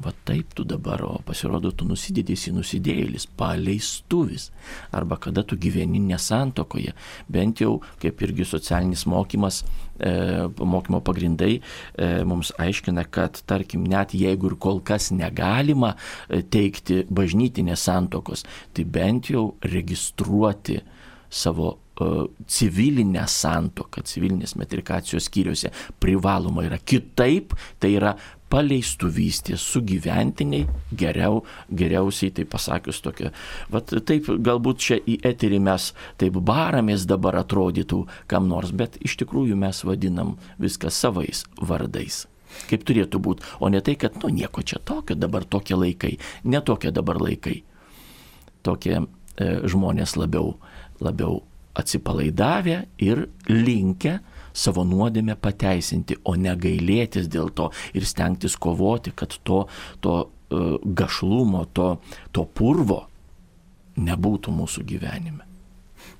va 0.03 0.11
taip 0.27 0.51
tu 0.55 0.65
dabar, 0.67 1.01
o 1.07 1.19
pasirodo, 1.25 1.71
tu 1.71 1.87
nusidėdėsi 1.87 2.51
nusidėjėlis, 2.55 3.27
paleistuvis. 3.39 4.49
Arba 4.95 5.17
kada 5.21 5.43
tu 5.47 5.57
gyveni 5.59 6.01
nesantokoje. 6.03 6.93
Bent 7.31 7.63
jau, 7.63 7.77
kaip 8.01 8.21
irgi 8.25 8.47
socialinis 8.47 9.05
mokymas, 9.07 9.61
e, 9.99 10.11
mokymo 10.59 10.99
pagrindai 11.05 11.53
e, 11.55 12.09
mums 12.27 12.51
aiškina, 12.59 13.07
kad, 13.07 13.39
tarkim, 13.47 13.87
net 13.87 14.17
jeigu 14.17 14.51
ir 14.51 14.57
kol 14.59 14.83
kas 14.83 15.11
negalima 15.15 15.95
e, 15.95 16.41
teikti 16.43 17.05
bažnytinės 17.07 17.87
santokos, 17.87 18.43
tai 18.75 18.83
bent 18.83 19.31
jau 19.31 19.53
registruoti 19.63 20.81
savo 21.31 21.77
civilinę 21.95 23.23
santoką, 23.31 24.03
civilinės 24.03 24.55
metrikacijos 24.59 25.29
skyriuose 25.29 25.71
privaloma 26.03 26.65
yra. 26.67 26.79
Kitaip 26.83 27.55
tai 27.79 27.93
yra 27.95 28.15
paleistuvystės 28.51 29.63
sugyventiniai, 29.73 30.67
geriau, 30.95 31.41
geriausiai 31.71 32.33
tai 32.35 32.45
pasakius 32.49 33.01
tokia. 33.03 33.31
Vat 33.73 33.91
taip 34.05 34.29
galbūt 34.29 34.83
čia 34.85 34.99
į 35.01 35.17
eterį 35.25 35.59
mes 35.65 35.89
taip 36.21 36.37
baramės 36.45 37.07
dabar 37.09 37.39
atrodytų 37.41 38.03
kam 38.31 38.47
nors, 38.51 38.71
bet 38.71 38.99
iš 39.03 39.17
tikrųjų 39.23 39.57
mes 39.59 39.83
vadinam 39.87 40.35
viską 40.61 40.93
savais 40.93 41.43
vardais. 41.61 42.25
Kaip 42.69 42.85
turėtų 42.87 43.19
būti, 43.19 43.47
o 43.59 43.67
ne 43.71 43.81
tai, 43.83 43.97
kad, 43.99 44.15
nu, 44.21 44.29
nieko 44.31 44.63
čia 44.63 44.79
tokio, 44.79 45.17
dabar 45.19 45.43
tokie 45.43 45.75
laikai, 45.75 46.13
ne 46.47 46.61
tokie 46.63 46.93
dabar 46.95 47.19
laikai. 47.19 47.57
Tokie 48.63 48.95
e, 49.01 49.05
žmonės 49.67 50.15
labiau, 50.15 50.53
labiau 51.03 51.41
atsipalaidavę 51.75 52.81
ir 53.03 53.25
linkę 53.51 54.19
savo 54.55 54.85
nuodėmę 54.87 55.35
pateisinti, 55.35 56.15
o 56.23 56.35
ne 56.39 56.53
gailėtis 56.55 57.27
dėl 57.31 57.51
to 57.55 57.71
ir 57.93 58.05
stengtis 58.07 58.55
kovoti, 58.55 59.11
kad 59.11 59.35
to, 59.43 59.65
to 59.99 60.15
uh, 60.23 60.77
gašlumo, 60.85 61.65
to, 61.75 61.89
to 62.31 62.45
purvo 62.55 63.03
nebūtų 63.99 64.55
mūsų 64.55 64.85
gyvenime. 64.87 65.43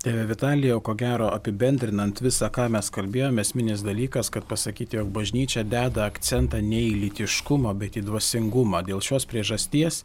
Tėve 0.05 0.27
Vitalijau, 0.29 0.81
ko 0.85 0.93
gero 0.97 1.31
apibendrinant 1.33 2.19
visą, 2.21 2.51
ką 2.53 2.67
mes 2.73 2.91
kalbėjome, 2.93 3.41
esminis 3.41 3.81
dalykas, 3.85 4.29
kad 4.33 4.45
pasakyti, 4.49 4.99
jog 4.99 5.09
bažnyčia 5.13 5.63
deda 5.65 6.05
akcentą 6.09 6.59
ne 6.61 6.83
į 6.91 6.93
litiškumą, 7.05 7.73
bet 7.79 7.97
į 7.97 8.05
dvasingumą. 8.05 8.83
Dėl 8.85 9.01
šios 9.05 9.25
priežasties 9.29 10.03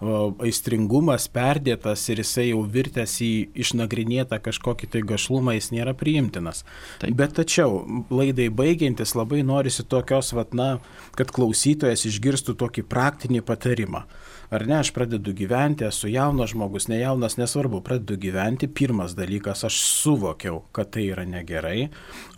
aistringumas 0.00 1.26
perdėtas 1.32 2.06
ir 2.08 2.22
jisai 2.22 2.46
jau 2.50 2.62
virtęs 2.64 3.18
į 3.24 3.30
išnagrinėtą 3.64 4.40
kažkokį 4.42 4.88
tai 4.94 5.02
gašlumą, 5.06 5.54
jis 5.58 5.70
nėra 5.74 5.92
priimtinas. 5.98 6.64
Taip. 7.02 7.14
Bet 7.18 7.36
tačiau, 7.36 7.82
laidai 8.08 8.48
baigiantis, 8.48 9.14
labai 9.18 9.42
norisi 9.44 9.84
tokios, 9.84 10.32
vat, 10.36 10.56
na, 10.56 10.78
kad 11.18 11.32
klausytojas 11.36 12.06
išgirstų 12.08 12.56
tokį 12.60 12.86
praktinį 12.88 13.44
patarimą. 13.44 14.06
Ar 14.50 14.64
ne, 14.66 14.80
aš 14.80 14.90
pradedu 14.96 15.30
gyventi, 15.36 15.84
esu 15.86 16.08
jaunas 16.10 16.50
žmogus, 16.50 16.88
ne 16.90 16.98
jaunas, 16.98 17.36
nesvarbu, 17.38 17.84
pradedu 17.86 18.16
gyventi. 18.18 18.66
Pirmas 18.66 19.14
dalykas, 19.14 19.62
aš 19.68 19.76
suvokiau, 19.84 20.64
kad 20.74 20.90
tai 20.96 21.06
yra 21.12 21.22
negerai. 21.28 21.90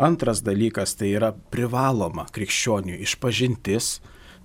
Antras 0.02 0.42
dalykas, 0.44 0.92
tai 0.98 1.14
yra 1.14 1.32
privaloma 1.32 2.26
krikščionių 2.34 2.98
išpažintis 3.06 3.94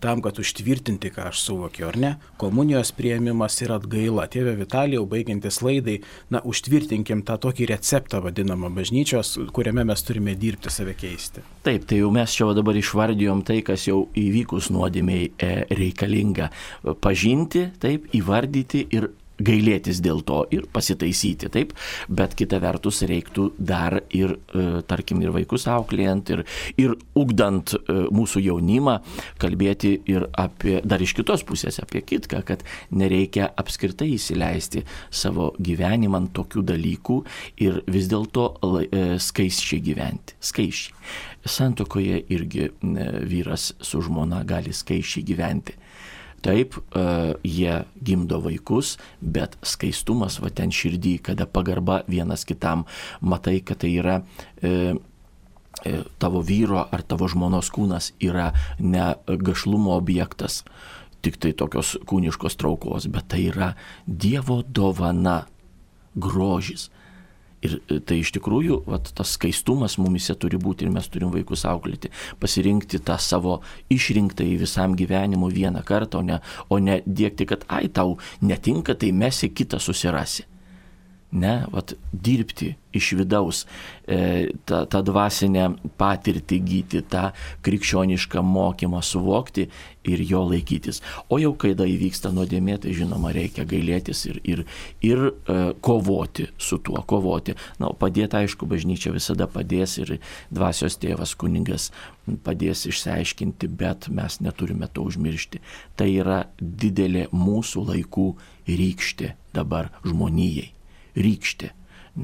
tam, 0.04 0.22
kad 0.26 0.40
užtvirtinti, 0.42 1.12
ką 1.16 1.28
aš 1.32 1.42
suvokiu, 1.46 1.88
ar 1.90 1.98
ne, 2.00 2.12
komunijos 2.42 2.94
prieimimas 2.98 3.58
ir 3.64 3.74
atgaila. 3.76 4.28
Tėve 4.32 4.56
Vitalijau, 4.60 5.06
baigiantis 5.10 5.62
laidai, 5.66 6.00
na, 6.34 6.42
užtvirtinkim 6.48 7.24
tą 7.28 7.38
tokį 7.48 7.70
receptą 7.74 8.22
vadinamą 8.26 8.72
bažnyčios, 8.76 9.36
kuriame 9.56 9.86
mes 9.88 10.04
turime 10.08 10.36
dirbti, 10.40 10.74
save 10.74 10.96
keisti. 10.98 11.46
Taip, 11.68 11.88
tai 11.90 12.02
jau 12.02 12.12
mes 12.16 12.34
čia 12.34 12.50
dabar 12.58 12.78
išvardijom 12.80 13.44
tai, 13.48 13.62
kas 13.66 13.88
jau 13.90 14.06
įvykus 14.18 14.72
nuodėmiai 14.74 15.32
e, 15.32 15.54
reikalinga 15.78 16.52
pažinti, 17.04 17.68
taip, 17.84 18.08
įvardyti 18.18 18.86
ir 18.96 19.12
gailėtis 19.44 20.02
dėl 20.04 20.24
to 20.26 20.42
ir 20.54 20.66
pasitaisyti, 20.74 21.50
taip, 21.54 21.74
bet 22.10 22.36
kita 22.38 22.60
vertus 22.64 23.04
reiktų 23.08 23.52
dar 23.58 24.00
ir, 24.16 24.38
e, 24.54 24.82
tarkim, 24.88 25.22
ir 25.22 25.34
vaikus 25.36 25.68
auklėjant, 25.72 26.32
ir, 26.34 26.44
ir 26.80 26.96
ugdant 27.18 27.76
e, 27.78 27.98
mūsų 28.14 28.44
jaunimą, 28.48 28.98
kalbėti 29.42 29.94
ir 30.10 30.28
apie, 30.38 30.80
dar 30.86 31.04
iš 31.04 31.16
kitos 31.18 31.46
pusės 31.48 31.80
apie 31.84 32.02
kitką, 32.06 32.44
kad 32.48 32.66
nereikia 32.92 33.52
apskritai 33.58 34.14
įsileisti 34.16 34.86
savo 35.12 35.54
gyvenimą 35.60 36.24
ant 36.24 36.34
tokių 36.38 36.66
dalykų 36.74 37.22
ir 37.64 37.82
vis 37.88 38.10
dėlto 38.12 38.50
e, 38.58 39.08
skaičiai 39.22 39.82
gyventi, 39.86 40.38
skaičiai. 40.42 40.96
Santokoje 41.48 42.18
irgi 42.34 42.66
vyras 43.30 43.70
su 43.80 44.02
žmona 44.04 44.42
gali 44.48 44.74
skaičiai 44.76 45.24
gyventi 45.24 45.78
Taip, 46.46 46.78
e, 46.78 47.04
jie 47.44 47.74
gimdo 48.04 48.40
vaikus, 48.44 48.96
bet 49.22 49.58
skaistumas 49.66 50.38
va 50.44 50.52
ten 50.54 50.72
širdį, 50.74 51.18
kada 51.26 51.48
pagarba 51.50 52.04
vienas 52.08 52.46
kitam, 52.46 52.86
matai, 53.22 53.58
kad 53.66 53.82
tai 53.82 53.96
yra 53.98 54.20
e, 54.62 54.94
e, 55.82 55.96
tavo 56.22 56.44
vyro 56.46 56.84
ar 56.86 57.02
tavo 57.02 57.30
žmonos 57.32 57.72
kūnas 57.74 58.12
yra 58.22 58.52
ne 58.80 59.16
gašlumo 59.26 59.98
objektas, 59.98 60.62
tik 61.26 61.42
tai 61.42 61.56
tokios 61.58 61.96
kūniškos 62.06 62.60
traukos, 62.62 63.10
bet 63.10 63.32
tai 63.34 63.48
yra 63.50 63.74
Dievo 64.06 64.62
dovana, 64.62 65.48
grožis. 66.16 66.92
Ir 67.68 67.78
e, 67.80 68.00
tai 68.00 68.20
iš 68.24 68.34
tikrųjų, 68.38 68.82
vat, 68.88 69.12
tas 69.18 69.36
skaistumas 69.38 69.98
mumise 70.02 70.36
turi 70.40 70.60
būti 70.62 70.88
ir 70.88 70.94
mes 70.96 71.08
turim 71.12 71.32
vaikus 71.34 71.66
auklėti, 71.70 72.12
pasirinkti 72.42 73.02
tą 73.04 73.20
savo 73.22 73.60
išrinktą 73.94 74.48
į 74.48 74.60
visam 74.64 74.96
gyvenimu 74.98 75.52
vieną 75.54 75.84
kartą, 75.88 76.22
o 76.22 76.28
ne, 76.28 76.42
o 76.70 76.82
ne 76.82 77.02
dėkti, 77.06 77.50
kad 77.50 77.66
ai 77.68 77.88
tau 77.90 78.18
netinka, 78.42 78.96
tai 78.96 79.12
mesi 79.16 79.52
kitą 79.54 79.82
susirasi 79.84 80.48
ne, 81.32 81.66
vat, 81.72 81.94
dirbti 82.12 82.76
iš 82.96 83.12
vidaus, 83.20 83.66
e, 84.08 84.48
tą, 84.66 84.86
tą 84.90 85.02
dvasinę 85.06 85.68
patirtį 86.00 86.60
gyti, 86.64 87.02
tą 87.12 87.28
krikščionišką 87.66 88.42
mokymą 88.42 89.02
suvokti 89.04 89.68
ir 90.08 90.24
jo 90.24 90.46
laikytis. 90.48 91.02
O 91.30 91.38
jau 91.42 91.52
kai 91.60 91.74
da 91.78 91.86
įvyksta 91.90 92.32
nuodėmė, 92.34 92.78
tai 92.84 92.96
žinoma 92.96 93.34
reikia 93.36 93.68
gailėtis 93.68 94.24
ir, 94.30 94.40
ir, 94.48 94.64
ir 95.06 95.26
e, 95.28 95.58
kovoti 95.84 96.48
su 96.58 96.80
tuo, 96.80 97.04
kovoti. 97.04 97.58
Na, 97.84 97.92
padėti, 97.92 98.40
aišku, 98.40 98.70
bažnyčia 98.70 99.12
visada 99.16 99.50
padės 99.52 99.98
ir 100.00 100.16
dvasios 100.54 100.96
tėvas 101.02 101.36
kuningas 101.38 101.92
padės 102.48 102.86
išsiaiškinti, 102.88 103.68
bet 103.68 104.08
mes 104.08 104.40
neturime 104.40 104.88
to 104.88 105.04
užmiršti. 105.12 105.62
Tai 106.00 106.08
yra 106.08 106.40
didelė 106.62 107.28
mūsų 107.36 107.86
laikų 107.92 108.32
rykštė 108.68 109.36
dabar 109.56 109.92
žmonijai 110.08 110.72
rykštė, 111.18 111.72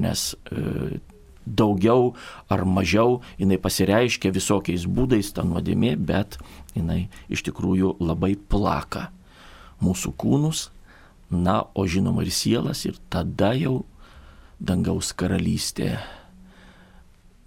nes 0.00 0.32
e, 0.50 1.00
daugiau 1.44 2.14
ar 2.48 2.64
mažiau 2.64 3.20
jinai 3.38 3.58
pasireiškia 3.60 4.32
visokiais 4.34 4.86
būdais 4.88 5.32
ta 5.36 5.44
nuodėmė, 5.46 5.94
bet 6.00 6.38
jinai 6.74 7.08
iš 7.28 7.44
tikrųjų 7.48 7.96
labai 8.00 8.34
plaka 8.36 9.10
mūsų 9.84 10.14
kūnus, 10.16 10.68
na, 11.30 11.62
o 11.74 11.86
žinoma 11.88 12.24
ir 12.24 12.32
sielas, 12.32 12.84
ir 12.88 12.96
tada 13.12 13.52
jau 13.58 13.82
dangaus 14.60 15.12
karalystė 15.16 15.96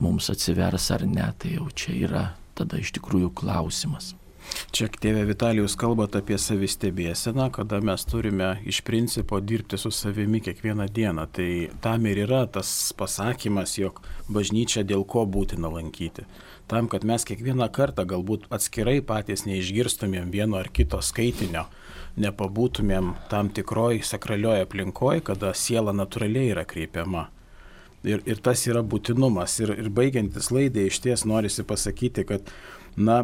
mums 0.03 0.29
atsivers 0.29 0.91
ar 0.93 1.05
ne, 1.09 1.25
tai 1.39 1.55
jau 1.57 1.69
čia 1.73 1.95
yra 1.97 2.23
tada 2.57 2.79
iš 2.81 2.93
tikrųjų 2.97 3.31
klausimas. 3.37 4.13
Čia 4.75 4.89
tėvė 4.91 5.23
Vitalijus 5.29 5.77
kalbat 5.79 6.17
apie 6.19 6.35
savistebėseną, 6.37 7.47
kada 7.55 7.79
mes 7.81 8.03
turime 8.05 8.49
iš 8.67 8.81
principo 8.85 9.39
dirbti 9.39 9.79
su 9.79 9.89
savimi 9.95 10.41
kiekvieną 10.43 10.89
dieną. 10.93 11.23
Tai 11.33 11.47
tam 11.81 12.05
ir 12.05 12.19
yra 12.25 12.43
tas 12.51 12.91
pasakymas, 12.99 13.77
jog 13.79 14.01
bažnyčia 14.27 14.83
dėl 14.83 15.05
ko 15.07 15.23
būtina 15.25 15.71
lankyti. 15.71 16.27
Tam, 16.67 16.89
kad 16.91 17.07
mes 17.07 17.23
kiekvieną 17.23 17.69
kartą 17.71 18.03
galbūt 18.03 18.49
atskirai 18.51 18.99
patys 18.99 19.45
neišgirstumėm 19.47 20.29
vieno 20.35 20.59
ar 20.59 20.67
kito 20.67 20.99
skaitinio, 20.99 21.63
nepabūtumėm 22.19 23.13
tam 23.31 23.49
tikroj 23.55 24.03
sakralioj 24.03 24.65
aplinkoje, 24.65 25.23
kada 25.31 25.53
siela 25.55 25.95
natūraliai 25.95 26.51
yra 26.51 26.67
kreipiama. 26.67 27.29
Ir, 28.07 28.21
ir 28.27 28.43
tas 28.43 28.67
yra 28.67 28.83
būtinumas. 28.83 29.57
Ir, 29.63 29.73
ir 29.79 29.89
baigiantis 29.89 30.51
laidai 30.51 30.89
iš 30.91 30.99
ties 31.07 31.23
norisi 31.25 31.63
pasakyti, 31.67 32.27
kad, 32.27 32.51
na, 32.99 33.23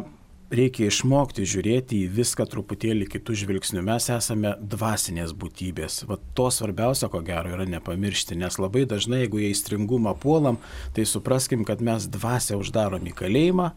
reikia 0.58 0.88
išmokti 0.88 1.46
žiūrėti 1.48 2.00
į 2.04 2.10
viską 2.18 2.46
truputėlį 2.50 3.08
kitų 3.12 3.36
žvilgsnių. 3.42 3.82
Mes 3.86 4.08
esame 4.12 4.54
dvasinės 4.60 5.34
būtybės. 5.36 6.02
Va 6.08 6.18
to 6.36 6.48
svarbiausia, 6.54 7.10
ko 7.12 7.20
gero, 7.26 7.52
yra 7.56 7.66
nepamiršti, 7.68 8.38
nes 8.40 8.58
labai 8.62 8.84
dažnai, 8.90 9.24
jeigu 9.24 9.42
į 9.42 9.50
įstringumą 9.52 10.14
puolam, 10.22 10.60
tai 10.96 11.06
supraskim, 11.08 11.66
kad 11.68 11.84
mes 11.84 12.08
dvasę 12.10 12.58
uždarom 12.60 13.04
į 13.10 13.14
kalėjimą 13.20 13.70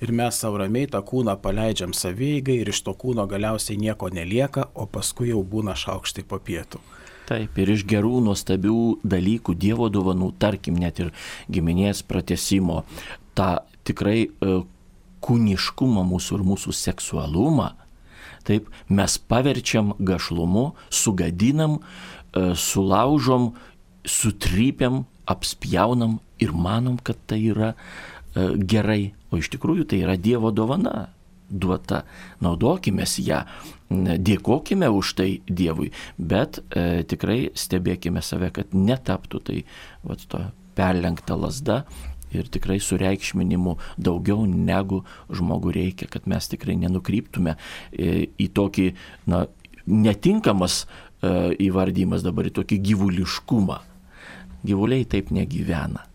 ir 0.00 0.14
mes 0.16 0.40
savo 0.40 0.60
ramiai 0.62 0.88
tą 0.90 1.02
kūną 1.04 1.36
paleidžiam 1.42 1.92
savygai 1.96 2.60
ir 2.62 2.72
iš 2.72 2.82
to 2.86 2.94
kūno 2.96 3.26
galiausiai 3.30 3.78
nieko 3.80 4.08
nelieka, 4.12 4.70
o 4.74 4.86
paskui 4.88 5.30
jau 5.32 5.44
būna 5.44 5.76
šaukštai 5.76 6.24
po 6.28 6.40
pietų. 6.40 6.80
Taip, 7.30 7.58
ir 7.62 7.70
iš 7.76 7.84
gerų, 7.86 8.16
nuostabių 8.26 8.78
dalykų, 9.06 9.54
Dievo 9.54 9.86
dovanų, 9.92 10.32
tarkim, 10.42 10.80
net 10.82 10.98
ir 10.98 11.12
giminės 11.52 12.02
pratesimo, 12.02 12.80
tą 13.38 13.60
tikrai 13.86 14.24
e, 14.26 14.56
kūniškumą 15.24 16.04
mūsų 16.08 16.38
ir 16.38 16.46
mūsų 16.48 16.74
seksualumą, 16.76 17.72
taip, 18.48 18.70
mes 18.88 19.18
paverčiam 19.30 19.94
gašlumu, 19.98 20.70
sugadinam, 20.90 21.78
e, 21.80 22.52
sulaužom, 22.56 23.52
sutrypiam, 24.04 25.04
apspjaunam 25.30 26.18
ir 26.40 26.52
manom, 26.56 26.98
kad 26.98 27.18
tai 27.26 27.42
yra 27.52 27.74
e, 27.74 28.52
gerai, 28.56 29.12
o 29.30 29.38
iš 29.38 29.52
tikrųjų 29.52 29.86
tai 29.90 30.04
yra 30.04 30.16
Dievo 30.16 30.50
dovana 30.54 31.10
duota. 31.50 32.04
Naudokime 32.40 33.04
ją, 33.18 33.42
dėkojime 33.90 34.88
už 34.88 35.14
tai 35.18 35.30
Dievui, 35.46 35.90
bet 36.16 36.60
e, 36.70 37.02
tikrai 37.04 37.50
stebėkime 37.54 38.22
save, 38.22 38.52
kad 38.54 38.74
netaptų 38.74 39.42
tai 39.44 39.58
vat, 40.06 40.24
to 40.30 40.44
perlenkta 40.78 41.36
lasda 41.36 41.84
ir 42.34 42.50
tikrai 42.52 42.78
sureikšminimu 42.82 43.76
daugiau 43.98 44.44
negu 44.48 45.02
žmogų 45.30 45.74
reikia, 45.76 46.10
kad 46.10 46.28
mes 46.30 46.50
tikrai 46.50 46.76
nenukryptume 46.80 47.56
e, 47.56 48.28
į 48.40 48.50
tokį, 48.56 48.90
na, 49.30 49.46
netinkamas 49.86 50.84
e, 50.84 51.32
įvardymas 51.70 52.26
dabar 52.26 52.50
į 52.50 52.54
tokį 52.60 52.82
gyvuliškumą. 52.90 53.80
Gyvuliai 54.60 55.06
taip 55.08 55.30
negyvena 55.32 56.09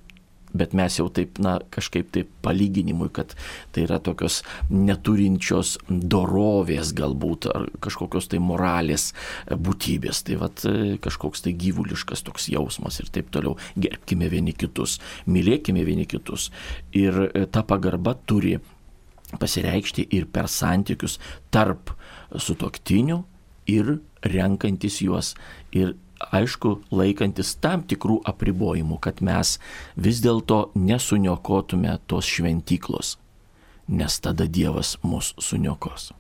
bet 0.56 0.76
mes 0.78 1.00
jau 1.00 1.08
taip, 1.14 1.40
na, 1.44 1.58
kažkaip 1.74 2.12
taip 2.16 2.32
palyginimui, 2.46 3.10
kad 3.16 3.36
tai 3.76 3.86
yra 3.86 4.00
tokios 4.04 4.42
neturinčios 4.72 5.76
dorovės 5.90 6.94
galbūt, 6.98 7.50
ar 7.52 7.68
kažkokios 7.84 8.30
tai 8.32 8.42
moralės 8.44 9.12
būtybės, 9.50 10.24
tai 10.28 10.40
vad 10.42 10.64
kažkoks 11.04 11.46
tai 11.46 11.56
gyvuliškas 11.60 12.26
toks 12.26 12.50
jausmas 12.54 13.02
ir 13.04 13.12
taip 13.14 13.32
toliau. 13.36 13.58
Gerbkime 13.80 14.30
vieni 14.32 14.56
kitus, 14.56 15.00
mylėkime 15.28 15.86
vieni 15.88 16.08
kitus. 16.10 16.50
Ir 16.96 17.28
e, 17.28 17.46
ta 17.52 17.66
pagarba 17.68 18.16
turi 18.28 18.58
pasireikšti 19.40 20.08
ir 20.16 20.28
per 20.32 20.50
santykius 20.52 21.18
tarp 21.54 21.92
sutoktinių 22.32 23.22
ir 23.72 23.98
renkantis 24.26 25.02
juos 25.02 25.34
ir 25.76 25.96
aišku, 26.34 26.80
laikantis 26.96 27.56
tam 27.62 27.84
tikrų 27.86 28.22
apribojimų, 28.26 29.00
kad 29.04 29.22
mes 29.26 29.58
vis 29.96 30.22
dėlto 30.24 30.70
nesuniokotume 30.76 31.98
tos 32.08 32.30
šventyklos, 32.30 33.16
nes 33.88 34.20
tada 34.20 34.48
Dievas 34.48 34.96
mus 35.04 35.34
suniokos. 35.42 36.12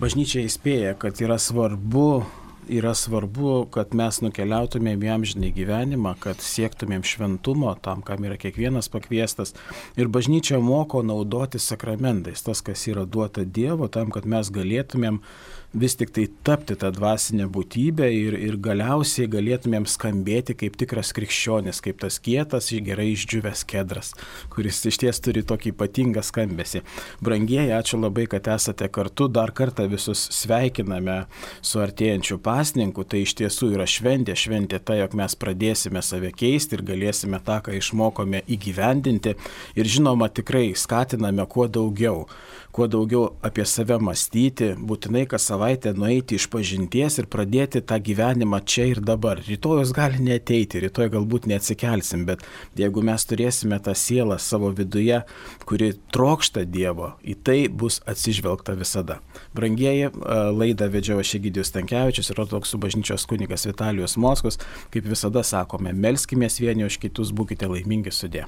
Bažnyčia 0.00 0.44
įspėja, 0.46 0.94
kad 0.98 1.18
yra 1.20 1.36
svarbu, 1.38 2.22
yra 2.70 2.92
svarbu, 2.94 3.66
kad 3.74 3.94
mes 3.98 4.20
nukeliautumėm 4.22 5.02
į 5.02 5.10
amžinį 5.16 5.50
gyvenimą, 5.56 6.14
kad 6.22 6.42
siektumėm 6.44 7.02
šventumo 7.06 7.72
tam, 7.82 8.04
kam 8.06 8.24
yra 8.24 8.38
kiekvienas 8.40 8.88
pakviestas. 8.92 9.54
Ir 9.98 10.08
bažnyčia 10.12 10.60
moko 10.62 11.02
naudoti 11.06 11.60
sakramentais, 11.60 12.44
tas, 12.46 12.62
kas 12.62 12.86
yra 12.88 13.04
duota 13.04 13.44
Dievo, 13.44 13.90
tam, 13.92 14.14
kad 14.14 14.28
mes 14.30 14.52
galėtumėm 14.54 15.20
vis 15.72 15.94
tik 15.94 16.10
tai 16.10 16.26
tapti 16.42 16.74
tą 16.74 16.90
dvasinę 16.90 17.46
būtybę 17.52 18.08
ir, 18.10 18.34
ir 18.34 18.56
galiausiai 18.58 19.28
galėtumėm 19.30 19.86
skambėti 19.86 20.56
kaip 20.58 20.76
tikras 20.80 21.12
krikščionis, 21.14 21.78
kaip 21.84 22.00
tas 22.02 22.18
kietas, 22.22 22.72
gerai 22.74 23.12
išdžiūvęs 23.12 23.62
kedras, 23.70 24.12
kuris 24.50 24.80
iš 24.90 24.98
ties 25.04 25.22
turi 25.22 25.44
tokį 25.46 25.70
ypatingą 25.74 26.24
skambesį. 26.26 26.82
Brangieji, 27.22 27.70
ačiū 27.76 28.00
labai, 28.02 28.26
kad 28.30 28.50
esate 28.50 28.88
kartu, 28.90 29.28
dar 29.30 29.54
kartą 29.54 29.86
visus 29.90 30.26
sveikiname 30.34 31.20
su 31.62 31.82
artėjančiu 31.82 32.40
pasninku, 32.42 33.06
tai 33.06 33.22
iš 33.26 33.36
tiesų 33.38 33.72
yra 33.76 33.86
šventė, 33.86 34.34
šventė 34.34 34.82
ta, 34.82 34.98
jog 34.98 35.14
mes 35.18 35.38
pradėsime 35.38 36.02
save 36.02 36.32
keisti 36.34 36.78
ir 36.78 36.86
galėsime 36.90 37.38
tą, 37.46 37.60
ką 37.66 37.78
išmokome 37.78 38.42
įgyvendinti. 38.50 39.36
Ir 39.78 39.86
žinoma 39.86 40.32
tikrai 40.34 40.72
skatiname 40.74 41.46
kuo 41.46 41.70
daugiau 41.70 42.26
kuo 42.72 42.86
daugiau 42.90 43.34
apie 43.46 43.64
save 43.66 43.98
mąstyti, 44.02 44.72
būtinai 44.78 45.24
kas 45.30 45.48
savaitę 45.50 45.92
nueiti 45.96 46.38
iš 46.38 46.46
pažinties 46.52 47.18
ir 47.18 47.28
pradėti 47.30 47.82
tą 47.82 47.98
gyvenimą 48.06 48.60
čia 48.64 48.86
ir 48.92 49.00
dabar. 49.04 49.42
Rytojus 49.46 49.92
gali 49.96 50.22
neteiti, 50.22 50.82
rytoj 50.84 51.10
galbūt 51.16 51.48
neatsikelsim, 51.50 52.26
bet 52.28 52.44
jeigu 52.78 53.02
mes 53.06 53.26
turėsime 53.26 53.80
tą 53.82 53.96
sielą 53.98 54.38
savo 54.38 54.70
viduje, 54.76 55.22
kuri 55.66 55.92
trokšta 56.14 56.64
Dievo, 56.70 57.14
į 57.26 57.36
tai 57.42 57.58
bus 57.68 58.00
atsižvelgta 58.10 58.76
visada. 58.78 59.18
Brangieji, 59.56 60.12
laidą 60.54 60.90
vedžiau 60.92 61.20
aš 61.24 61.34
Egidijus 61.40 61.74
Tankievičius 61.74 62.30
ir 62.30 62.42
ortodoksų 62.44 62.80
bažnyčios 62.86 63.26
kunigas 63.30 63.66
Vitalijus 63.68 64.18
Moskus. 64.20 64.60
Kaip 64.94 65.06
visada 65.10 65.42
sakome, 65.46 65.92
melskime 65.92 66.48
vieni 66.60 66.86
už 66.86 66.98
kitus, 67.02 67.34
būkite 67.34 67.68
laimingi 67.70 68.12
sudė. 68.14 68.46